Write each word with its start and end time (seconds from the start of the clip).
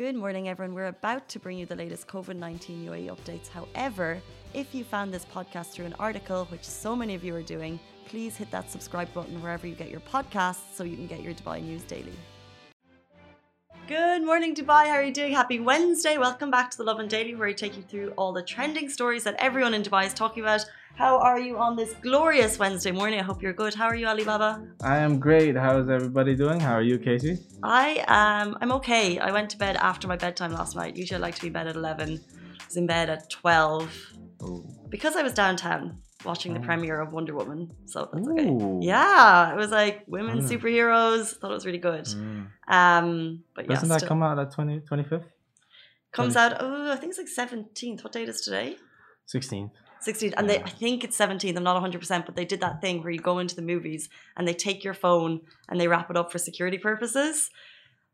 Good 0.00 0.16
morning, 0.16 0.48
everyone. 0.48 0.74
We're 0.74 0.86
about 0.86 1.28
to 1.28 1.38
bring 1.38 1.58
you 1.58 1.66
the 1.66 1.76
latest 1.76 2.08
COVID 2.08 2.36
19 2.36 2.86
UAE 2.86 3.14
updates. 3.14 3.48
However, 3.48 4.18
if 4.54 4.74
you 4.74 4.82
found 4.82 5.12
this 5.12 5.26
podcast 5.26 5.72
through 5.72 5.84
an 5.84 5.94
article, 5.98 6.46
which 6.46 6.64
so 6.64 6.96
many 6.96 7.14
of 7.14 7.22
you 7.22 7.34
are 7.34 7.42
doing, 7.42 7.78
please 8.06 8.34
hit 8.34 8.50
that 8.50 8.70
subscribe 8.70 9.12
button 9.12 9.42
wherever 9.42 9.66
you 9.66 9.74
get 9.74 9.90
your 9.90 10.00
podcasts 10.00 10.72
so 10.72 10.84
you 10.84 10.96
can 10.96 11.06
get 11.06 11.20
your 11.20 11.34
Dubai 11.34 11.62
news 11.62 11.82
daily. 11.82 12.14
Good 13.88 14.24
morning, 14.24 14.54
Dubai. 14.54 14.86
How 14.86 14.92
are 14.92 15.02
you 15.02 15.12
doing? 15.12 15.34
Happy 15.34 15.60
Wednesday. 15.60 16.16
Welcome 16.16 16.50
back 16.50 16.70
to 16.70 16.78
the 16.78 16.84
Lovin 16.84 17.06
Daily, 17.06 17.34
where 17.34 17.48
we 17.48 17.52
take 17.52 17.76
you 17.76 17.82
through 17.82 18.14
all 18.16 18.32
the 18.32 18.42
trending 18.42 18.88
stories 18.88 19.24
that 19.24 19.36
everyone 19.38 19.74
in 19.74 19.82
Dubai 19.82 20.06
is 20.06 20.14
talking 20.14 20.42
about. 20.42 20.64
How 20.96 21.18
are 21.18 21.38
you 21.40 21.56
on 21.58 21.76
this 21.76 21.94
glorious 22.02 22.58
Wednesday 22.58 22.90
morning? 22.90 23.18
I 23.18 23.22
hope 23.22 23.42
you're 23.42 23.54
good. 23.54 23.74
How 23.74 23.86
are 23.86 23.94
you, 23.94 24.06
Alibaba? 24.06 24.62
I 24.82 24.98
am 24.98 25.18
great. 25.18 25.56
How 25.56 25.78
is 25.78 25.88
everybody 25.88 26.34
doing? 26.34 26.60
How 26.60 26.74
are 26.74 26.82
you, 26.82 26.98
Casey? 26.98 27.38
I 27.62 27.98
um 28.18 28.58
I'm 28.60 28.72
okay. 28.72 29.18
I 29.18 29.30
went 29.32 29.50
to 29.50 29.58
bed 29.58 29.76
after 29.76 30.06
my 30.08 30.16
bedtime 30.16 30.52
last 30.52 30.76
night. 30.76 30.96
Usually 30.96 31.16
I 31.16 31.20
like 31.20 31.34
to 31.36 31.40
be 31.42 31.46
in 31.46 31.52
bed 31.54 31.66
at 31.68 31.76
11. 31.76 32.20
I 32.60 32.64
was 32.66 32.76
in 32.76 32.86
bed 32.86 33.08
at 33.08 33.30
12 33.30 34.12
Ooh. 34.42 34.64
because 34.90 35.16
I 35.16 35.22
was 35.22 35.32
downtown 35.32 35.98
watching 36.24 36.52
the 36.52 36.60
Oh. 36.60 36.64
premiere 36.64 37.00
of 37.00 37.12
Wonder 37.12 37.34
Woman. 37.34 37.70
So 37.86 38.08
that's 38.12 38.28
okay. 38.28 38.50
Yeah, 38.82 39.52
it 39.52 39.56
was 39.56 39.70
like 39.70 40.02
women 40.06 40.38
Oh. 40.38 40.42
superheroes. 40.42 41.38
Thought 41.38 41.50
it 41.52 41.54
was 41.54 41.66
really 41.66 41.78
good. 41.78 42.04
Mm. 42.04 42.46
Um, 42.68 43.44
but 43.54 43.64
yeah, 43.64 43.74
Doesn't 43.74 43.88
that 43.88 44.00
still- 44.00 44.08
come 44.08 44.22
out 44.22 44.38
at 44.38 44.50
20, 44.52 44.80
25th? 44.80 45.24
comes 46.12 46.34
20 46.34 46.54
out. 46.54 46.60
Oh, 46.60 46.92
I 46.92 46.96
think 46.96 47.10
it's 47.10 47.18
like 47.18 47.28
seventeenth. 47.28 48.02
What 48.04 48.12
date 48.12 48.28
is 48.28 48.40
today? 48.42 48.76
16th. 49.34 49.70
16th. 50.06 50.34
And 50.36 50.48
they 50.48 50.62
i 50.62 50.68
think 50.68 51.04
it's 51.04 51.18
17th. 51.18 51.56
I'm 51.56 51.62
not 51.62 51.74
100, 51.74 51.98
percent 51.98 52.26
but 52.26 52.36
they 52.36 52.44
did 52.44 52.60
that 52.60 52.80
thing 52.80 53.02
where 53.02 53.12
you 53.12 53.20
go 53.20 53.38
into 53.38 53.56
the 53.56 53.62
movies 53.62 54.08
and 54.36 54.46
they 54.46 54.54
take 54.54 54.84
your 54.84 54.94
phone 54.94 55.40
and 55.68 55.80
they 55.80 55.88
wrap 55.88 56.10
it 56.10 56.16
up 56.16 56.32
for 56.32 56.38
security 56.38 56.78
purposes. 56.78 57.50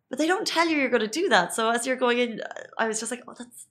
But 0.08 0.18
they 0.18 0.26
don't 0.26 0.46
tell 0.46 0.68
you 0.68 0.78
you're 0.78 0.90
going 0.90 1.00
to 1.00 1.08
do 1.08 1.28
that. 1.28 1.52
So 1.52 1.70
as 1.70 1.86
you're 1.86 1.96
going 1.96 2.18
in, 2.18 2.40
I 2.78 2.86
was 2.86 3.00
just 3.00 3.10
like, 3.10 3.22
oh, 3.26 3.34
that's. 3.36 3.66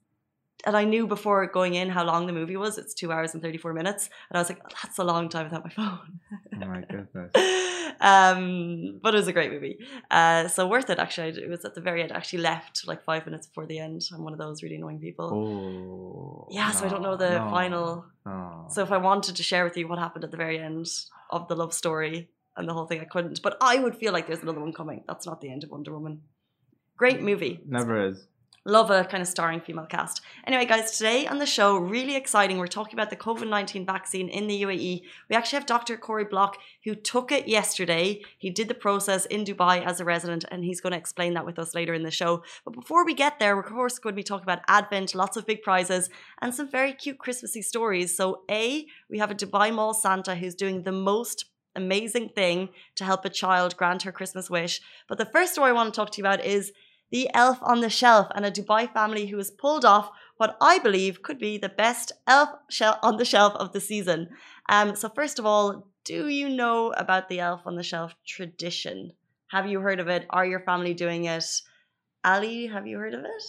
And 0.65 0.75
I 0.75 0.83
knew 0.83 1.05
before 1.05 1.45
going 1.47 1.75
in 1.75 1.89
how 1.89 2.03
long 2.03 2.25
the 2.25 2.33
movie 2.33 2.57
was. 2.57 2.77
It's 2.77 2.93
two 2.93 3.11
hours 3.11 3.33
and 3.33 3.41
34 3.41 3.73
minutes. 3.73 4.09
And 4.29 4.37
I 4.37 4.41
was 4.41 4.49
like, 4.49 4.61
oh, 4.63 4.75
that's 4.81 4.97
a 4.97 5.03
long 5.03 5.29
time 5.29 5.45
without 5.45 5.63
my 5.63 5.69
phone. 5.69 6.19
Oh 6.53 6.67
my 6.67 6.81
goodness. 6.81 7.31
um, 8.01 8.99
but 9.01 9.13
it 9.13 9.17
was 9.17 9.27
a 9.27 9.33
great 9.33 9.51
movie. 9.51 9.77
Uh, 10.09 10.47
so 10.47 10.67
worth 10.67 10.89
it, 10.89 10.97
actually. 10.97 11.29
It 11.29 11.49
was 11.49 11.65
at 11.65 11.75
the 11.75 11.81
very 11.81 12.01
end. 12.01 12.11
I 12.11 12.17
actually 12.17 12.39
left 12.39 12.87
like 12.87 13.03
five 13.03 13.25
minutes 13.25 13.47
before 13.47 13.65
the 13.67 13.79
end. 13.79 14.07
I'm 14.13 14.23
one 14.23 14.33
of 14.33 14.39
those 14.39 14.63
really 14.63 14.75
annoying 14.75 14.99
people. 14.99 15.29
Oh. 15.33 16.47
Yeah, 16.51 16.71
so 16.71 16.85
I 16.85 16.89
don't 16.89 17.03
know 17.03 17.15
the 17.15 17.37
no, 17.37 17.49
final. 17.49 18.05
No. 18.25 18.67
So 18.69 18.81
if 18.81 18.91
I 18.91 18.97
wanted 18.97 19.35
to 19.35 19.43
share 19.43 19.63
with 19.63 19.77
you 19.77 19.87
what 19.87 19.99
happened 19.99 20.23
at 20.23 20.31
the 20.31 20.37
very 20.37 20.59
end 20.59 20.87
of 21.29 21.47
the 21.47 21.55
love 21.55 21.73
story 21.73 22.29
and 22.57 22.67
the 22.67 22.73
whole 22.73 22.85
thing, 22.85 23.01
I 23.01 23.05
couldn't. 23.05 23.41
But 23.43 23.57
I 23.61 23.77
would 23.79 23.95
feel 23.95 24.13
like 24.13 24.27
there's 24.27 24.41
another 24.41 24.61
one 24.61 24.73
coming. 24.73 25.03
That's 25.07 25.25
not 25.25 25.41
the 25.41 25.51
end 25.51 25.63
of 25.63 25.69
Wonder 25.69 25.93
Woman. 25.93 26.21
Great 26.97 27.21
movie. 27.21 27.59
Never 27.67 28.07
is. 28.07 28.25
Love 28.67 28.89
a 28.89 29.03
kind 29.03 29.21
of 29.21 29.27
starring 29.27 29.61
female 29.61 29.85
cast. 29.85 30.21
Anyway, 30.47 30.65
guys, 30.65 30.97
today 30.97 31.27
on 31.27 31.37
the 31.37 31.45
show, 31.45 31.77
really 31.77 32.15
exciting. 32.15 32.57
We're 32.57 32.65
talking 32.65 32.95
about 32.95 33.11
the 33.11 33.15
COVID 33.15 33.47
19 33.47 33.85
vaccine 33.85 34.27
in 34.27 34.47
the 34.47 34.63
UAE. 34.63 35.03
We 35.29 35.35
actually 35.35 35.57
have 35.57 35.67
Dr. 35.67 35.97
Corey 35.97 36.25
Block, 36.25 36.57
who 36.83 36.95
took 36.95 37.31
it 37.31 37.47
yesterday. 37.47 38.23
He 38.39 38.49
did 38.49 38.67
the 38.67 38.73
process 38.73 39.27
in 39.27 39.45
Dubai 39.45 39.85
as 39.85 39.99
a 39.99 40.05
resident, 40.05 40.45
and 40.49 40.63
he's 40.65 40.81
going 40.81 40.93
to 40.93 40.97
explain 40.97 41.35
that 41.35 41.45
with 41.45 41.59
us 41.59 41.75
later 41.75 41.93
in 41.93 42.01
the 42.01 42.09
show. 42.09 42.41
But 42.63 42.73
before 42.73 43.05
we 43.05 43.13
get 43.13 43.37
there, 43.37 43.55
we're 43.55 43.61
of 43.61 43.71
course 43.71 43.99
going 43.99 44.13
to 44.15 44.19
be 44.19 44.23
talking 44.23 44.45
about 44.45 44.63
Advent, 44.67 45.13
lots 45.13 45.37
of 45.37 45.45
big 45.45 45.61
prizes, 45.61 46.09
and 46.41 46.51
some 46.51 46.67
very 46.67 46.93
cute 46.93 47.19
Christmassy 47.19 47.61
stories. 47.61 48.17
So, 48.17 48.41
A, 48.49 48.87
we 49.11 49.19
have 49.19 49.29
a 49.29 49.35
Dubai 49.35 49.71
Mall 49.71 49.93
Santa 49.93 50.33
who's 50.33 50.55
doing 50.55 50.81
the 50.81 50.91
most 50.91 51.45
amazing 51.75 52.29
thing 52.29 52.69
to 52.95 53.03
help 53.03 53.25
a 53.25 53.29
child 53.29 53.77
grant 53.77 54.03
her 54.03 54.11
Christmas 54.11 54.49
wish. 54.49 54.81
But 55.07 55.19
the 55.19 55.25
first 55.25 55.53
story 55.53 55.69
I 55.69 55.73
want 55.73 55.93
to 55.93 55.95
talk 55.95 56.11
to 56.11 56.17
you 56.17 56.23
about 56.23 56.43
is 56.43 56.71
the 57.11 57.29
elf 57.33 57.59
on 57.61 57.81
the 57.81 57.89
shelf 57.89 58.27
and 58.35 58.45
a 58.45 58.51
Dubai 58.51 58.91
family 58.91 59.27
who 59.27 59.37
has 59.37 59.51
pulled 59.51 59.85
off 59.85 60.11
what 60.37 60.57
I 60.59 60.79
believe 60.79 61.21
could 61.21 61.39
be 61.39 61.57
the 61.57 61.69
best 61.69 62.11
elf 62.27 62.49
on 63.01 63.17
the 63.17 63.25
shelf 63.25 63.53
of 63.55 63.71
the 63.73 63.79
season. 63.79 64.29
Um, 64.69 64.95
so, 64.95 65.09
first 65.09 65.39
of 65.39 65.45
all, 65.45 65.87
do 66.03 66.27
you 66.27 66.49
know 66.49 66.91
about 66.91 67.29
the 67.29 67.39
elf 67.39 67.61
on 67.65 67.75
the 67.75 67.83
shelf 67.83 68.15
tradition? 68.25 69.13
Have 69.49 69.67
you 69.67 69.79
heard 69.79 69.99
of 69.99 70.07
it? 70.07 70.25
Are 70.29 70.45
your 70.45 70.59
family 70.59 70.93
doing 70.93 71.25
it? 71.25 71.45
Ali, 72.23 72.67
have 72.67 72.87
you 72.87 72.97
heard 72.97 73.13
of 73.13 73.21
it? 73.21 73.43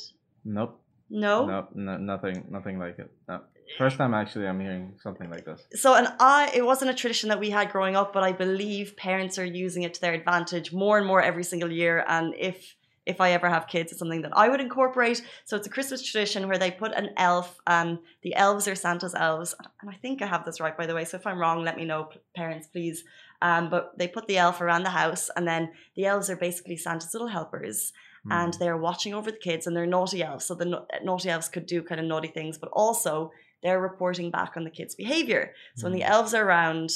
Nope. 0.44 0.80
No. 1.08 1.46
Nope. 1.46 1.70
No, 1.74 1.96
nothing. 1.96 2.44
Nothing 2.50 2.78
like 2.78 2.98
it. 2.98 3.10
No. 3.28 3.40
First 3.78 3.98
time 3.98 4.14
actually 4.14 4.46
I'm 4.46 4.60
hearing 4.60 4.94
something 5.02 5.28
like 5.28 5.44
this. 5.44 5.66
So, 5.74 5.94
and 5.94 6.08
I, 6.20 6.52
it 6.54 6.64
wasn't 6.64 6.90
a 6.92 6.94
tradition 6.94 7.30
that 7.30 7.40
we 7.40 7.50
had 7.50 7.72
growing 7.72 7.96
up, 7.96 8.12
but 8.12 8.22
I 8.22 8.32
believe 8.32 8.96
parents 8.96 9.38
are 9.38 9.44
using 9.44 9.82
it 9.82 9.94
to 9.94 10.00
their 10.00 10.14
advantage 10.14 10.72
more 10.72 10.98
and 10.98 11.06
more 11.06 11.20
every 11.20 11.42
single 11.42 11.72
year. 11.72 12.04
And 12.06 12.34
if 12.38 12.76
if 13.06 13.20
I 13.20 13.30
ever 13.32 13.48
have 13.48 13.68
kids, 13.68 13.92
it's 13.92 13.98
something 14.00 14.22
that 14.22 14.36
I 14.36 14.48
would 14.48 14.60
incorporate. 14.60 15.22
So 15.44 15.56
it's 15.56 15.66
a 15.66 15.70
Christmas 15.70 16.02
tradition 16.02 16.48
where 16.48 16.58
they 16.58 16.70
put 16.72 16.92
an 16.92 17.10
elf. 17.16 17.58
Um, 17.66 18.00
the 18.22 18.34
elves 18.34 18.66
are 18.68 18.74
Santa's 18.74 19.14
elves, 19.14 19.54
and 19.80 19.90
I 19.90 19.94
think 19.94 20.20
I 20.22 20.26
have 20.26 20.44
this 20.44 20.60
right, 20.60 20.76
by 20.76 20.86
the 20.86 20.94
way. 20.94 21.04
So 21.04 21.16
if 21.16 21.26
I'm 21.26 21.38
wrong, 21.38 21.62
let 21.64 21.76
me 21.76 21.84
know, 21.84 22.10
parents, 22.34 22.66
please. 22.66 23.04
Um, 23.42 23.70
but 23.70 23.96
they 23.98 24.08
put 24.08 24.26
the 24.26 24.38
elf 24.38 24.60
around 24.60 24.82
the 24.82 24.90
house, 24.90 25.30
and 25.36 25.46
then 25.46 25.70
the 25.94 26.06
elves 26.06 26.28
are 26.30 26.36
basically 26.36 26.76
Santa's 26.76 27.14
little 27.14 27.28
helpers 27.28 27.92
and 28.28 28.52
Mm. 28.52 28.58
they're 28.58 28.76
watching 28.76 29.14
over 29.14 29.30
the 29.30 29.36
kids 29.38 29.68
and 29.68 29.76
they're 29.76 29.86
naughty 29.86 30.20
elves. 30.20 30.44
So 30.46 30.54
the 30.56 30.64
na- 30.64 30.84
naughty 31.04 31.30
elves 31.30 31.48
could 31.48 31.64
do 31.64 31.80
kind 31.80 32.00
of 32.00 32.08
naughty 32.08 32.26
things, 32.26 32.58
but 32.58 32.70
also 32.72 33.30
they're 33.62 33.80
reporting 33.80 34.32
back 34.32 34.56
on 34.56 34.64
the 34.64 34.70
kids' 34.70 34.96
behavior. 34.96 35.52
So 35.76 35.84
when 35.84 35.92
the 35.92 36.00
Mm. 36.00 36.10
elves 36.10 36.34
are 36.34 36.44
around, 36.44 36.90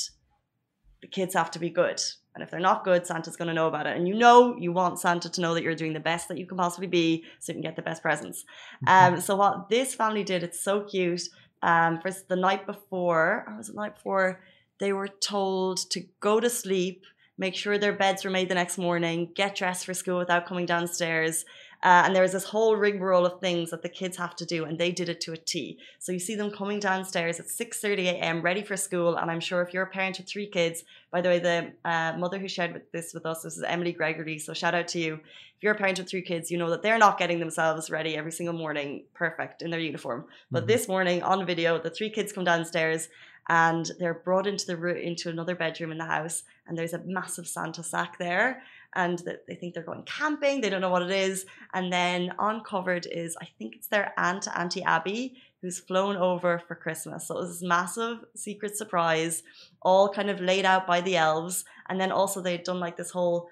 the 1.01 1.09
kids 1.09 1.35
have 1.35 1.51
to 1.53 1.59
be 1.59 1.71
good. 1.71 2.01
And 2.35 2.45
if 2.45 2.51
they're 2.51 2.61
not 2.61 2.85
good, 2.85 3.07
Santa's 3.07 3.37
going 3.37 3.49
to 3.49 3.55
know 3.55 3.67
about 3.67 3.87
it. 3.87 3.97
And 3.97 4.07
you 4.07 4.15
know, 4.15 4.57
you 4.57 4.73
want 4.73 5.01
Santa 5.01 5.29
to 5.29 5.41
know 5.41 5.55
that 5.55 5.63
you're 5.63 5.75
doing 5.75 5.95
the 5.95 6.01
best 6.01 6.29
that 6.29 6.39
you 6.39 6.47
can 6.47 6.57
possibly 6.57 6.87
be 6.87 7.25
so 7.41 7.51
you 7.51 7.55
can 7.55 7.63
get 7.63 7.77
the 7.77 7.83
best 7.83 8.03
presents. 8.03 8.45
Um, 8.87 9.21
so 9.21 9.35
what 9.37 9.69
this 9.69 9.95
family 9.95 10.23
did, 10.23 10.43
it's 10.43 10.61
so 10.61 10.83
cute. 10.83 11.23
Um, 11.63 12.01
for 12.01 12.11
the 12.29 12.37
night 12.37 12.67
before, 12.67 13.45
or 13.47 13.57
was 13.57 13.69
it 13.69 13.73
the 13.73 13.81
night 13.81 13.97
before, 13.97 14.41
they 14.79 14.93
were 14.93 15.09
told 15.09 15.91
to 15.91 16.05
go 16.21 16.41
to 16.41 16.49
sleep, 16.49 17.05
make 17.37 17.55
sure 17.55 17.77
their 17.77 17.93
beds 17.93 18.25
were 18.25 18.31
made 18.31 18.49
the 18.49 18.55
next 18.55 18.79
morning, 18.79 19.31
get 19.35 19.57
dressed 19.57 19.85
for 19.85 19.93
school 19.93 20.19
without 20.19 20.47
coming 20.47 20.67
downstairs. 20.67 21.45
Uh, 21.83 22.03
and 22.05 22.15
there 22.15 22.23
was 22.23 22.33
this 22.33 22.45
whole 22.45 22.77
rigmarole 22.77 23.25
of 23.25 23.41
things 23.41 23.71
that 23.71 23.81
the 23.83 23.89
kids 23.89 24.17
have 24.19 24.37
to 24.37 24.45
do, 24.45 24.65
and 24.65 24.79
they 24.79 24.93
did 24.93 25.09
it 25.09 25.21
to 25.23 25.33
a 25.33 25.37
T. 25.37 25.79
So 25.99 26.13
you 26.13 26.19
see 26.19 26.35
them 26.35 26.51
coming 26.51 26.79
downstairs 26.79 27.41
at 27.41 27.47
6:30 27.47 28.07
a.m. 28.09 28.43
ready 28.43 28.63
for 28.63 28.77
school. 28.77 29.17
And 29.17 29.31
I'm 29.31 29.41
sure 29.41 29.63
if 29.63 29.73
you're 29.73 29.85
a 29.85 29.91
parent 29.91 30.19
of 30.19 30.27
three 30.27 30.47
kids, 30.47 30.85
by 31.11 31.21
the 31.23 31.31
way, 31.31 31.39
the 31.39 31.73
uh, 31.85 32.13
mother 32.19 32.39
who 32.39 32.49
shared 32.49 32.83
this 32.93 33.15
with 33.15 33.25
us 33.25 33.43
this 33.43 33.57
is 33.57 33.63
Emily 33.63 33.93
Gregory. 33.93 34.39
So 34.39 34.53
shout 34.53 34.75
out 34.75 34.89
to 34.89 34.99
you. 34.99 35.15
If 35.15 35.63
you're 35.63 35.73
a 35.73 35.79
parent 35.79 35.99
of 35.99 36.09
three 36.09 36.23
kids, 36.23 36.51
you 36.51 36.59
know 36.59 36.71
that 36.71 36.83
they're 36.83 36.99
not 36.99 37.19
getting 37.19 37.41
themselves 37.41 37.91
ready 37.91 38.17
every 38.17 38.33
single 38.33 38.55
morning, 38.55 39.05
perfect 39.15 39.63
in 39.63 39.71
their 39.71 39.81
uniform. 39.81 40.27
But 40.51 40.65
Mhm. 40.65 40.69
this 40.69 40.89
morning 40.89 41.23
on 41.23 41.47
video, 41.47 41.79
the 41.79 41.91
three 41.91 42.11
kids 42.11 42.33
come 42.33 42.45
downstairs 42.45 43.09
and 43.49 43.91
they're 43.99 44.15
brought 44.15 44.47
into 44.47 44.67
the 44.67 44.77
into 44.97 45.29
another 45.29 45.55
bedroom 45.55 45.91
in 45.93 45.99
the 45.99 46.05
house, 46.05 46.45
and 46.67 46.79
there's 46.79 46.93
a 46.93 46.99
massive 47.05 47.49
Santa 47.49 47.83
sack 47.83 48.19
there, 48.19 48.63
and 48.95 49.19
that 49.21 49.47
they 49.47 49.55
think 49.55 49.75
they're 49.75 49.83
going 49.83 50.03
camping. 50.05 50.61
They 50.61 50.71
don't 50.71 50.81
know 50.81 50.91
what 50.91 51.03
it 51.03 51.11
is, 51.11 51.47
and 51.75 51.93
then 51.93 52.33
uncovered 52.39 53.07
is 53.11 53.37
I 53.41 53.49
think 53.59 53.77
it's 53.77 53.89
their 53.89 54.13
aunt 54.19 54.49
Auntie 54.57 54.83
Abby 54.83 55.37
who's 55.63 55.79
flown 55.79 56.17
over 56.17 56.59
for 56.67 56.75
Christmas. 56.75 57.29
So 57.29 57.37
it 57.37 57.41
was 57.43 57.61
this 57.61 57.69
massive 57.69 58.19
secret 58.35 58.77
surprise, 58.77 59.43
all 59.83 60.09
kind 60.09 60.31
of 60.31 60.41
laid 60.41 60.65
out 60.65 60.87
by 60.87 61.03
the 61.03 61.17
elves, 61.17 61.65
and 61.89 62.01
then 62.01 62.11
also 62.11 62.41
they'd 62.41 62.65
done 62.65 62.81
like 62.81 62.97
this 62.97 63.11
whole 63.11 63.49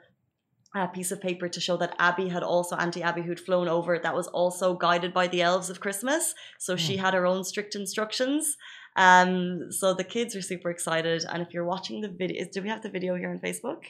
uh, 0.74 0.86
piece 0.86 1.12
of 1.12 1.20
paper 1.20 1.48
to 1.48 1.60
show 1.60 1.76
that 1.78 1.94
Abby 1.98 2.28
had 2.28 2.42
also 2.42 2.76
Auntie 2.76 3.02
Abby 3.02 3.22
who'd 3.22 3.40
flown 3.40 3.68
over. 3.68 3.98
That 3.98 4.14
was 4.14 4.26
also 4.28 4.74
guided 4.74 5.12
by 5.14 5.26
the 5.28 5.42
elves 5.42 5.70
of 5.70 5.80
Christmas. 5.80 6.34
So 6.58 6.76
she 6.76 6.96
Hmm. 6.96 7.04
had 7.04 7.14
her 7.14 7.26
own 7.26 7.44
strict 7.44 7.74
instructions. 7.74 8.56
Um, 8.96 9.70
so 9.70 9.94
the 9.94 10.04
kids 10.04 10.34
are 10.36 10.42
super 10.42 10.70
excited. 10.70 11.24
And 11.30 11.42
if 11.42 11.54
you're 11.54 11.64
watching 11.64 12.00
the 12.00 12.08
video, 12.08 12.44
do 12.52 12.62
we 12.62 12.68
have 12.68 12.82
the 12.82 12.90
video 12.90 13.14
here 13.16 13.30
on 13.30 13.38
Facebook? 13.38 13.84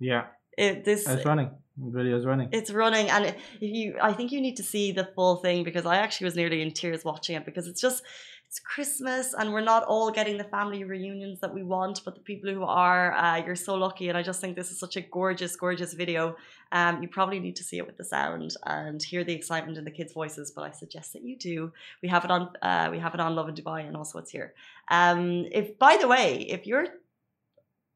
Yeah. 0.00 0.26
It, 0.58 0.84
this 0.84 1.08
It's 1.08 1.24
running. 1.24 1.50
The 1.76 1.96
video's 1.96 2.26
running. 2.26 2.48
it's 2.50 2.72
running, 2.72 3.08
and 3.08 3.26
if 3.26 3.36
you, 3.60 3.96
I 4.02 4.12
think 4.12 4.32
you 4.32 4.40
need 4.40 4.56
to 4.56 4.64
see 4.64 4.90
the 4.90 5.08
full 5.14 5.36
thing 5.36 5.62
because 5.62 5.86
I 5.86 5.98
actually 5.98 6.24
was 6.24 6.34
nearly 6.34 6.60
in 6.60 6.72
tears 6.72 7.04
watching 7.04 7.36
it 7.36 7.44
because 7.44 7.68
it's 7.68 7.80
just, 7.80 8.02
it's 8.48 8.58
Christmas, 8.58 9.32
and 9.38 9.52
we're 9.52 9.60
not 9.60 9.84
all 9.84 10.10
getting 10.10 10.38
the 10.38 10.48
family 10.56 10.82
reunions 10.82 11.38
that 11.38 11.54
we 11.54 11.62
want, 11.62 12.00
but 12.04 12.16
the 12.16 12.20
people 12.20 12.52
who 12.52 12.64
are, 12.64 13.12
uh, 13.12 13.36
you're 13.44 13.54
so 13.54 13.76
lucky, 13.76 14.08
and 14.08 14.18
I 14.18 14.22
just 14.24 14.40
think 14.40 14.56
this 14.56 14.72
is 14.72 14.80
such 14.80 14.96
a 14.96 15.02
gorgeous, 15.02 15.54
gorgeous 15.54 15.92
video. 15.92 16.34
Um, 16.72 17.00
you 17.00 17.08
probably 17.08 17.38
need 17.38 17.54
to 17.56 17.62
see 17.62 17.78
it 17.78 17.86
with 17.86 17.96
the 17.96 18.04
sound 18.04 18.56
and 18.66 19.00
hear 19.00 19.22
the 19.22 19.34
excitement 19.34 19.78
in 19.78 19.84
the 19.84 19.92
kids' 19.92 20.12
voices, 20.12 20.50
but 20.50 20.64
I 20.64 20.72
suggest 20.72 21.12
that 21.12 21.22
you 21.22 21.36
do. 21.38 21.72
We 22.02 22.08
have 22.08 22.24
it 22.24 22.32
on, 22.32 22.50
uh, 22.60 22.88
we 22.90 22.98
have 22.98 23.14
it 23.14 23.20
on 23.20 23.36
Lovin 23.36 23.54
Dubai, 23.54 23.86
and 23.86 23.96
also 23.96 24.18
it's 24.18 24.32
here. 24.32 24.54
Um, 24.90 25.46
if, 25.52 25.78
by 25.78 25.96
the 25.96 26.08
way, 26.08 26.38
if 26.40 26.66
you're 26.66 26.88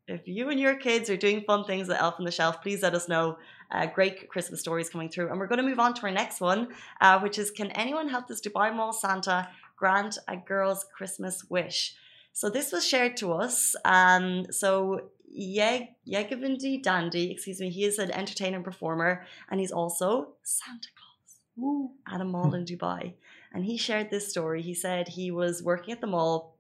if 0.08 0.26
you 0.26 0.50
and 0.50 0.58
your 0.58 0.75
kids 0.75 1.08
are 1.08 1.16
doing 1.16 1.43
fun 1.43 1.64
things 1.64 1.88
at 1.88 2.00
Elf 2.00 2.16
on 2.19 2.25
the 2.25 2.31
Shelf, 2.31 2.60
please 2.62 2.82
let 2.82 2.94
us 2.94 3.08
know. 3.08 3.38
Uh, 3.70 3.87
great 3.87 4.28
Christmas 4.28 4.60
stories 4.60 4.90
coming 4.90 5.08
through. 5.08 5.31
And 5.31 5.38
we're 5.38 5.46
going 5.46 5.62
to 5.62 5.66
move 5.66 5.78
on 5.78 5.94
to 5.94 6.02
our 6.02 6.10
next 6.10 6.40
one, 6.40 6.69
uh, 7.00 7.20
which 7.20 7.38
is 7.38 7.50
Can 7.50 7.70
anyone 7.70 8.08
help 8.08 8.28
this 8.28 8.40
Dubai 8.40 8.75
Mall 8.75 8.93
Santa 8.93 9.49
grant 9.76 10.19
a 10.28 10.37
girl's 10.37 10.84
Christmas 10.94 11.44
wish? 11.49 11.94
So 12.32 12.50
this 12.50 12.72
was 12.72 12.87
shared 12.87 13.16
to 13.19 13.32
us. 13.32 13.75
Um, 13.84 14.46
so 14.50 15.10
Yeg 15.31 15.88
Yegavindi 16.06 16.82
Dandy, 16.82 17.31
excuse 17.31 17.60
me, 17.60 17.70
he 17.70 17.84
is 17.84 17.99
an 17.99 18.10
entertainer 18.10 18.56
and 18.56 18.64
performer, 18.64 19.25
and 19.50 19.60
he's 19.60 19.72
also 19.72 20.34
Santa 20.43 20.88
Claus. 20.96 21.93
at 22.12 22.20
a 22.20 22.25
mall 22.25 22.54
in 22.54 22.64
Dubai. 22.64 23.14
And 23.54 23.64
he 23.64 23.76
shared 23.76 24.10
this 24.10 24.28
story. 24.28 24.62
He 24.62 24.75
said 24.75 25.08
he 25.08 25.31
was 25.31 25.62
working 25.62 25.93
at 25.93 26.00
the 26.00 26.06
mall 26.06 26.51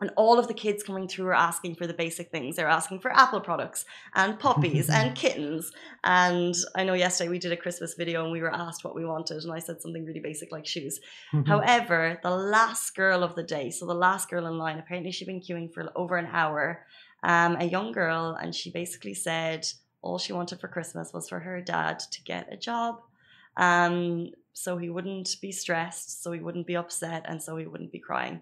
and 0.00 0.10
all 0.16 0.38
of 0.38 0.48
the 0.48 0.54
kids 0.54 0.82
coming 0.82 1.06
through 1.06 1.26
are 1.28 1.34
asking 1.34 1.76
for 1.76 1.86
the 1.86 1.94
basic 1.94 2.30
things. 2.30 2.56
They're 2.56 2.68
asking 2.68 2.98
for 2.98 3.12
Apple 3.12 3.40
products 3.40 3.84
and 4.14 4.38
puppies 4.38 4.90
and 4.90 5.14
kittens. 5.22 5.70
And 6.02 6.54
I 6.74 6.84
know 6.84 6.94
yesterday 6.94 7.30
we 7.30 7.38
did 7.38 7.52
a 7.52 7.56
Christmas 7.56 7.94
video 7.94 8.24
and 8.24 8.32
we 8.32 8.40
were 8.40 8.52
asked 8.52 8.84
what 8.84 8.96
we 8.96 9.04
wanted. 9.04 9.44
And 9.44 9.52
I 9.52 9.60
said 9.60 9.80
something 9.80 10.04
really 10.04 10.20
basic 10.20 10.50
like 10.50 10.66
shoes. 10.66 11.00
However, 11.46 12.18
the 12.22 12.30
last 12.30 12.94
girl 12.96 13.22
of 13.22 13.36
the 13.36 13.44
day, 13.44 13.70
so 13.70 13.86
the 13.86 13.94
last 13.94 14.28
girl 14.28 14.46
in 14.46 14.58
line, 14.58 14.78
apparently 14.78 15.12
she'd 15.12 15.26
been 15.26 15.40
queuing 15.40 15.72
for 15.72 15.90
over 15.94 16.16
an 16.16 16.28
hour, 16.32 16.84
um, 17.22 17.56
a 17.60 17.64
young 17.64 17.92
girl, 17.92 18.36
and 18.40 18.54
she 18.54 18.70
basically 18.70 19.14
said 19.14 19.66
all 20.02 20.18
she 20.18 20.32
wanted 20.32 20.60
for 20.60 20.68
Christmas 20.68 21.12
was 21.12 21.28
for 21.28 21.38
her 21.38 21.60
dad 21.60 22.00
to 22.00 22.22
get 22.22 22.52
a 22.52 22.56
job. 22.56 23.00
Um, 23.56 24.32
so 24.52 24.76
he 24.76 24.90
wouldn't 24.90 25.36
be 25.40 25.52
stressed, 25.52 26.22
so 26.22 26.32
he 26.32 26.40
wouldn't 26.40 26.66
be 26.66 26.76
upset, 26.76 27.24
and 27.26 27.42
so 27.42 27.56
he 27.56 27.66
wouldn't 27.66 27.92
be 27.92 27.98
crying. 27.98 28.40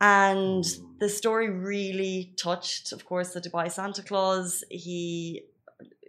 And 0.00 0.64
the 1.00 1.08
story 1.08 1.50
really 1.50 2.32
touched, 2.36 2.92
of 2.92 3.04
course, 3.04 3.32
the 3.32 3.40
Dubai 3.40 3.70
Santa 3.70 4.02
Claus. 4.02 4.62
He, 4.70 5.44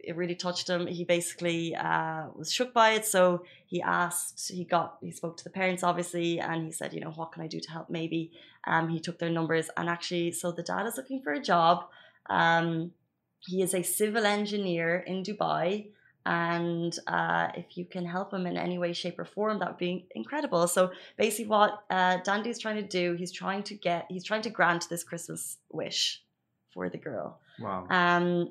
it 0.04 0.16
really 0.16 0.36
touched 0.36 0.70
him. 0.70 0.86
He 0.86 1.04
basically 1.04 1.76
uh, 1.76 2.28
was 2.36 2.52
shook 2.52 2.74
by 2.74 2.92
it. 2.92 3.06
So 3.06 3.44
he 3.66 3.82
asked, 3.82 4.52
he 4.52 4.64
got, 4.64 4.98
he 5.02 5.12
spoke 5.12 5.38
to 5.38 5.44
the 5.44 5.50
parents, 5.50 5.84
obviously, 5.84 6.40
and 6.40 6.66
he 6.66 6.72
said, 6.72 6.94
you 6.94 7.02
know, 7.02 7.12
what 7.12 7.32
can 7.32 7.42
I 7.42 7.48
do 7.48 7.60
to 7.60 7.72
help? 7.72 7.90
Maybe 7.90 8.32
um, 8.68 8.90
he 8.90 9.00
took 9.00 9.18
their 9.18 9.32
numbers. 9.32 9.70
And 9.76 9.90
actually, 9.90 10.34
so 10.34 10.52
the 10.52 10.64
dad 10.64 10.86
is 10.86 10.98
looking 10.98 11.22
for 11.24 11.34
a 11.34 11.42
job. 11.42 11.86
Um, 12.30 12.92
he 13.40 13.62
is 13.64 13.74
a 13.74 13.82
civil 13.82 14.26
engineer 14.26 14.98
in 14.98 15.24
Dubai 15.24 15.88
and 16.26 16.98
uh, 17.08 17.48
if 17.56 17.78
you 17.78 17.86
can 17.86 18.06
help 18.06 18.34
him 18.34 18.46
in 18.46 18.58
any 18.58 18.78
way 18.78 18.94
shape 18.94 19.18
or 19.18 19.26
form 19.26 19.60
that 19.60 19.70
would 19.70 19.78
be 19.78 20.08
incredible. 20.16 20.68
So 20.68 20.92
basically 21.18 21.48
what 21.48 21.84
uh, 21.90 22.18
dandy 22.24 22.50
is 22.50 22.60
trying 22.60 22.76
to 22.76 22.88
do 22.88 23.14
he's 23.14 23.32
trying 23.32 23.64
to 23.64 23.76
get 23.76 24.06
he's 24.10 24.24
trying 24.24 24.42
to 24.44 24.50
grant 24.50 24.90
this 24.90 25.04
christmas 25.04 25.58
wish 25.72 26.22
for 26.74 26.90
the 26.90 26.98
girl. 26.98 27.40
Wow. 27.60 27.88
Um 27.90 28.50